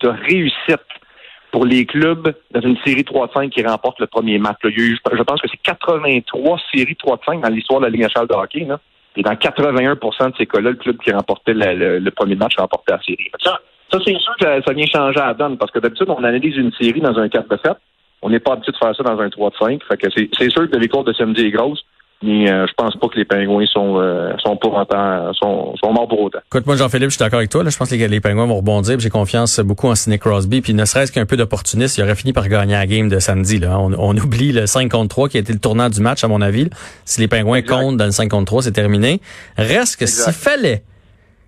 de 0.00 0.08
réussite 0.08 0.88
pour 1.54 1.64
les 1.64 1.86
clubs 1.86 2.34
dans 2.50 2.60
une 2.60 2.76
série 2.84 3.04
3-5 3.04 3.48
qui 3.50 3.62
remporte 3.64 4.00
le 4.00 4.08
premier 4.08 4.38
match. 4.38 4.58
Là, 4.64 4.70
eu, 4.70 4.98
je 5.12 5.22
pense 5.22 5.40
que 5.40 5.48
c'est 5.48 5.62
83 5.62 6.58
séries 6.74 6.96
3-5 6.96 7.42
dans 7.42 7.48
l'histoire 7.48 7.78
de 7.80 7.84
la 7.84 7.90
Ligue 7.90 8.02
nationale 8.02 8.26
de 8.26 8.34
hockey. 8.34 8.64
Là. 8.64 8.80
Et 9.16 9.22
dans 9.22 9.34
81% 9.34 10.30
de 10.30 10.36
ces 10.36 10.46
cas-là, 10.46 10.70
le 10.70 10.76
club 10.76 10.98
qui 10.98 11.12
remportait 11.12 11.54
le, 11.54 11.74
le, 11.74 11.98
le 12.00 12.10
premier 12.10 12.34
match 12.34 12.56
remportait 12.56 12.92
la 12.92 13.02
série. 13.02 13.30
Ça, 13.40 13.60
ça 13.90 13.98
c'est 14.04 14.18
sûr 14.18 14.34
que 14.36 14.44
ça, 14.44 14.62
ça, 14.66 14.72
vient 14.72 14.86
changer 14.86 15.20
à 15.20 15.26
la 15.26 15.34
donne 15.34 15.56
parce 15.56 15.70
que 15.70 15.78
d'habitude, 15.78 16.08
on 16.08 16.24
analyse 16.24 16.56
une 16.56 16.72
série 16.72 17.00
dans 17.00 17.16
un 17.18 17.28
4 17.28 17.48
de 17.48 17.58
7. 17.64 17.74
On 18.22 18.30
n'est 18.30 18.40
pas 18.40 18.54
habitué 18.54 18.72
de 18.72 18.76
faire 18.76 18.96
ça 18.96 19.02
dans 19.04 19.20
un 19.20 19.30
3 19.30 19.50
de 19.50 19.56
5. 19.56 19.82
Fait 19.88 19.96
que 19.96 20.08
c'est 20.10 20.50
sûr 20.50 20.68
que 20.68 20.72
la 20.72 20.80
victoire 20.80 21.04
de 21.04 21.12
samedi 21.12 21.46
est 21.46 21.50
grosse. 21.50 21.84
Mais 22.22 22.50
euh, 22.50 22.66
je 22.66 22.72
pense 22.74 22.96
pas 22.96 23.08
que 23.08 23.16
les 23.16 23.24
pingouins 23.24 23.66
sont 23.66 23.98
euh, 23.98 24.32
sont 24.38 24.56
pour 24.56 24.74
autant 24.74 25.32
sont, 25.34 25.74
sont 25.76 25.92
morts 25.92 26.08
pour 26.08 26.22
autant. 26.22 26.38
Écoute, 26.46 26.66
moi 26.66 26.76
Jean-Philippe, 26.76 27.10
je 27.10 27.16
suis 27.16 27.18
d'accord 27.18 27.38
avec 27.38 27.50
toi. 27.50 27.62
Là, 27.62 27.70
je 27.70 27.76
pense 27.76 27.90
que 27.90 27.94
les, 27.94 28.08
les 28.08 28.20
pingouins 28.20 28.46
vont 28.46 28.56
rebondir. 28.56 28.98
J'ai 28.98 29.10
confiance 29.10 29.60
beaucoup 29.60 29.88
en 29.88 29.94
Sidney 29.94 30.18
Crosby. 30.18 30.60
Puis 30.60 30.74
ne 30.74 30.84
serait-ce 30.84 31.12
qu'un 31.12 31.26
peu 31.26 31.36
d'opportuniste, 31.36 31.98
il 31.98 32.02
aurait 32.02 32.14
fini 32.14 32.32
par 32.32 32.48
gagner 32.48 32.74
la 32.74 32.86
game 32.86 33.08
de 33.08 33.18
samedi. 33.18 33.58
Là. 33.58 33.78
On, 33.78 33.92
on, 33.92 34.16
oublie 34.16 34.52
le 34.52 34.66
5 34.66 34.90
contre 34.90 35.08
3 35.08 35.28
qui 35.28 35.36
a 35.36 35.40
été 35.40 35.52
le 35.52 35.58
tournant 35.58 35.90
du 35.90 36.00
match, 36.00 36.24
à 36.24 36.28
mon 36.28 36.40
avis. 36.40 36.64
Là. 36.64 36.70
Si 37.04 37.20
les 37.20 37.28
pingouins 37.28 37.58
exact. 37.58 37.74
comptent 37.74 37.96
dans 37.96 38.06
le 38.06 38.12
5 38.12 38.30
contre 38.30 38.46
3, 38.46 38.62
c'est 38.62 38.72
terminé. 38.72 39.20
Reste 39.56 39.96
que 39.96 40.06
s'il 40.06 40.32
fallait 40.32 40.82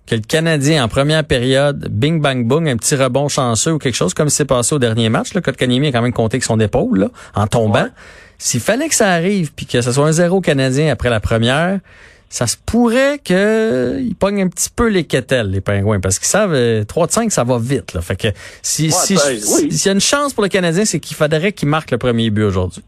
que 0.07 0.15
le 0.15 0.21
Canadien, 0.21 0.83
en 0.83 0.87
première 0.87 1.23
période, 1.23 1.89
bing, 1.89 2.21
bang, 2.21 2.47
boom, 2.47 2.65
un 2.67 2.77
petit 2.77 2.95
rebond 2.95 3.27
chanceux 3.27 3.73
ou 3.73 3.77
quelque 3.77 3.95
chose, 3.95 4.13
comme 4.13 4.29
c'est 4.29 4.45
passé 4.45 4.73
au 4.73 4.79
dernier 4.79 5.09
match. 5.09 5.33
Le 5.33 5.41
Kotkaniemi 5.41 5.87
a 5.87 5.91
quand 5.91 6.01
même 6.01 6.13
compté 6.13 6.35
avec 6.35 6.43
son 6.43 6.59
épaule, 6.59 6.99
là, 6.99 7.07
en 7.35 7.45
tombant. 7.45 7.83
Ouais. 7.83 7.89
S'il 8.37 8.59
fallait 8.59 8.87
que 8.87 8.95
ça 8.95 9.09
arrive, 9.09 9.53
puis 9.53 9.65
que 9.65 9.81
ce 9.81 9.91
soit 9.91 10.05
un 10.05 10.11
zéro 10.11 10.41
Canadien 10.41 10.91
après 10.91 11.09
la 11.09 11.19
première, 11.19 11.79
ça 12.29 12.45
se 12.45 12.57
pourrait 12.57 13.19
qu'ils 13.23 14.15
pognent 14.19 14.43
un 14.43 14.49
petit 14.49 14.69
peu 14.69 14.89
les 14.89 15.05
quételles, 15.05 15.49
les 15.49 15.61
pingouins, 15.61 15.99
parce 15.99 16.19
qu'ils 16.19 16.27
savent, 16.27 16.85
3 16.85 17.07
de 17.07 17.11
5, 17.11 17.31
ça 17.31 17.43
va 17.43 17.57
vite. 17.57 17.93
Là. 17.93 18.01
Fait 18.01 18.15
que 18.15 18.27
si, 18.61 18.85
ouais, 18.85 18.91
si, 18.91 19.15
ben, 19.15 19.21
oui. 19.31 19.71
s'il 19.71 19.87
y 19.87 19.89
a 19.89 19.93
une 19.93 20.01
chance 20.01 20.33
pour 20.33 20.43
le 20.43 20.49
Canadien, 20.49 20.85
c'est 20.85 20.99
qu'il 20.99 21.15
faudrait 21.15 21.53
qu'il 21.53 21.69
marque 21.69 21.91
le 21.91 21.97
premier 21.97 22.29
but 22.29 22.43
aujourd'hui. 22.43 22.83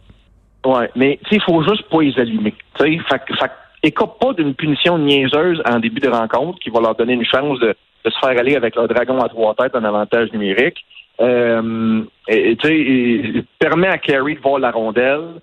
Oui, 0.65 0.85
mais 0.95 1.19
il 1.31 1.41
faut 1.41 1.63
juste 1.63 1.89
pas 1.89 2.01
les 2.01 2.19
allumer. 2.19 2.53
Fait, 2.77 2.99
fait, 3.09 3.51
écope 3.81 4.19
pas 4.19 4.33
d'une 4.33 4.53
punition 4.53 4.97
niaiseuse 4.97 5.61
en 5.65 5.79
début 5.79 6.01
de 6.01 6.09
rencontre 6.09 6.59
qui 6.59 6.69
va 6.69 6.81
leur 6.81 6.95
donner 6.95 7.13
une 7.13 7.25
chance 7.25 7.59
de, 7.59 7.75
de 8.05 8.09
se 8.09 8.19
faire 8.19 8.37
aller 8.37 8.55
avec 8.55 8.75
leur 8.75 8.87
dragon 8.89 9.19
à 9.21 9.29
trois 9.29 9.55
têtes 9.55 9.75
en 9.75 9.83
avantage 9.85 10.31
numérique. 10.33 10.85
Euh, 11.21 12.01
et, 12.27 12.57
et, 12.63 13.43
permet 13.59 13.87
à 13.87 13.97
Carey 13.97 14.35
de 14.35 14.39
voir 14.39 14.59
la 14.59 14.71
rondelle. 14.71 15.41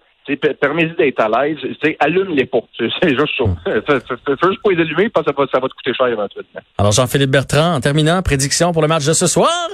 Permets-y 0.60 0.96
d'être 0.96 1.20
à 1.20 1.28
l'aise. 1.28 1.58
Allume 2.00 2.34
les 2.34 2.46
portes. 2.46 2.68
C'est 2.78 3.10
juste 3.10 3.34
ça. 3.38 3.44
Fais 3.64 4.48
juste 4.48 4.62
pas 4.62 4.70
les 4.72 4.80
allumer 4.80 5.08
parce 5.08 5.26
que 5.26 5.32
ça 5.32 5.40
va, 5.40 5.46
ça 5.52 5.60
va 5.60 5.68
te 5.68 5.74
coûter 5.74 5.94
cher 5.94 6.08
éventuellement. 6.08 6.60
Alors, 6.78 6.92
Jean-Philippe 6.92 7.30
Bertrand, 7.30 7.74
en 7.74 7.80
terminant, 7.80 8.20
prédiction 8.22 8.72
pour 8.72 8.82
le 8.82 8.88
match 8.88 9.06
de 9.06 9.12
ce 9.12 9.26
soir? 9.26 9.68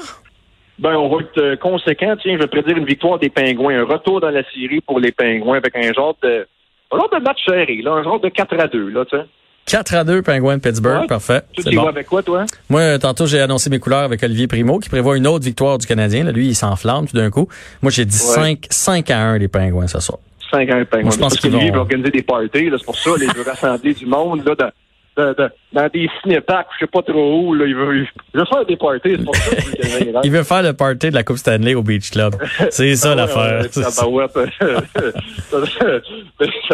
Ben, 0.78 0.94
on 0.96 1.08
va 1.08 1.22
être 1.22 1.54
conséquent. 1.60 2.16
Tiens, 2.20 2.34
je 2.34 2.42
vais 2.42 2.48
prédire 2.48 2.76
une 2.76 2.84
victoire 2.84 3.18
des 3.18 3.30
Pingouins. 3.30 3.80
Un 3.80 3.84
retour 3.84 4.20
dans 4.20 4.30
la 4.30 4.42
série 4.50 4.80
pour 4.80 4.98
les 5.00 5.12
Pingouins 5.12 5.58
avec 5.58 5.74
un 5.76 5.92
genre 5.92 6.16
de, 6.22 6.46
un 6.92 6.98
genre 6.98 7.10
de 7.10 7.18
match 7.18 7.38
serré, 7.46 7.80
là, 7.82 7.92
un 7.92 8.02
genre 8.02 8.20
de 8.20 8.28
4 8.28 8.60
à 8.60 8.66
2, 8.68 8.88
là, 8.88 9.04
tu 9.04 9.16
sais. 9.16 9.24
4 9.66 9.94
à 9.94 10.04
2, 10.04 10.22
Penguin 10.22 10.56
de 10.56 10.62
Pittsburgh. 10.62 11.02
Ouais. 11.02 11.06
Parfait. 11.06 11.42
Tu 11.52 11.62
y 11.70 11.76
bon. 11.76 11.86
avec 11.86 12.06
quoi, 12.06 12.22
toi? 12.22 12.44
Moi, 12.68 12.98
tantôt, 12.98 13.26
j'ai 13.26 13.40
annoncé 13.40 13.70
mes 13.70 13.78
couleurs 13.78 14.02
avec 14.02 14.22
Olivier 14.22 14.46
Primo, 14.46 14.78
qui 14.78 14.88
prévoit 14.88 15.16
une 15.16 15.26
autre 15.26 15.44
victoire 15.44 15.78
du 15.78 15.86
Canadien. 15.86 16.24
Là, 16.24 16.32
lui, 16.32 16.48
il 16.48 16.54
s'enflamme 16.54 17.06
tout 17.06 17.16
d'un 17.16 17.30
coup. 17.30 17.48
Moi, 17.80 17.90
j'ai 17.90 18.04
dit 18.04 18.16
ouais. 18.16 18.58
5, 18.58 18.66
5 18.68 19.10
à 19.10 19.18
1, 19.20 19.38
les 19.38 19.48
Pingouins, 19.48 19.86
ce 19.86 20.00
soir. 20.00 20.18
5 20.50 20.68
à 20.68 20.76
1, 20.76 20.84
Pingouins. 20.84 21.02
Moi, 21.02 21.12
je 21.12 21.18
pense 21.18 21.36
qu'il 21.36 21.50
vont... 21.50 21.72
va 21.72 21.78
organiser 21.78 22.10
des 22.10 22.22
parties, 22.22 22.48
c'est 22.52 22.84
pour 22.84 22.96
ça, 22.96 23.10
les 23.18 23.26
rassembler 23.46 23.94
du 23.94 24.06
monde, 24.06 24.44
là, 24.44 24.54
dans, 24.54 24.70
dans, 25.16 25.88
des 25.92 26.08
je 26.24 26.30
sais 26.30 26.86
pas 26.86 27.02
trop 27.02 27.40
où, 27.40 27.54
là, 27.54 27.66
il 27.66 27.74
veut, 27.74 27.98
il 27.98 28.06
veut 28.34 28.46
faire 28.46 28.64
des 28.64 28.76
parties, 28.76 29.16
c'est 29.16 29.24
pour 29.24 29.36
ça 29.36 29.56
qu'il 29.56 30.12
Il 30.24 30.30
veut 30.30 30.42
faire 30.42 30.62
le 30.62 30.72
party 30.72 31.10
de 31.10 31.14
la 31.14 31.22
Coupe 31.22 31.36
Stanley 31.36 31.74
au 31.74 31.82
Beach 31.82 32.10
Club. 32.10 32.34
C'est 32.70 32.96
ça, 32.96 33.12
ah, 33.12 33.14
l'affaire. 33.14 33.64
ça 33.72 33.90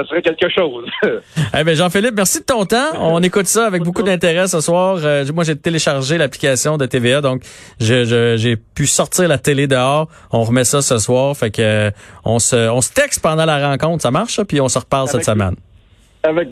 serait 0.04 0.22
quelque 0.22 0.48
chose. 0.50 0.86
eh 1.58 1.64
ben, 1.64 1.74
Jean-Philippe, 1.74 2.14
merci 2.16 2.40
de 2.40 2.44
ton 2.44 2.64
temps. 2.64 2.92
On 3.00 3.22
écoute 3.22 3.46
ça 3.46 3.66
avec 3.66 3.82
beaucoup 3.82 4.02
d'intérêt 4.02 4.46
ce 4.46 4.60
soir. 4.60 4.98
Euh, 5.02 5.24
moi, 5.34 5.42
j'ai 5.44 5.56
téléchargé 5.56 6.16
l'application 6.16 6.76
de 6.76 6.86
TVA, 6.86 7.20
donc 7.20 7.42
j'ai 7.80 8.04
je, 8.04 8.36
je, 8.36 8.54
pu 8.74 8.86
sortir 8.86 9.28
la 9.28 9.38
télé 9.38 9.66
dehors. 9.66 10.08
On 10.30 10.42
remet 10.42 10.64
ça 10.64 10.80
ce 10.80 10.98
soir. 10.98 11.36
Fait 11.36 11.50
que, 11.50 11.90
on 12.24 12.38
se, 12.38 12.68
on 12.68 12.80
se 12.80 12.92
texte 12.92 13.20
pendant 13.20 13.44
la 13.44 13.68
rencontre. 13.68 14.02
Ça 14.02 14.12
marche, 14.12 14.40
puis 14.44 14.60
on 14.60 14.68
se 14.68 14.78
reparle 14.78 15.08
avec 15.08 15.24
cette 15.24 15.24
semaine. 15.24 15.56
Avec 16.22 16.46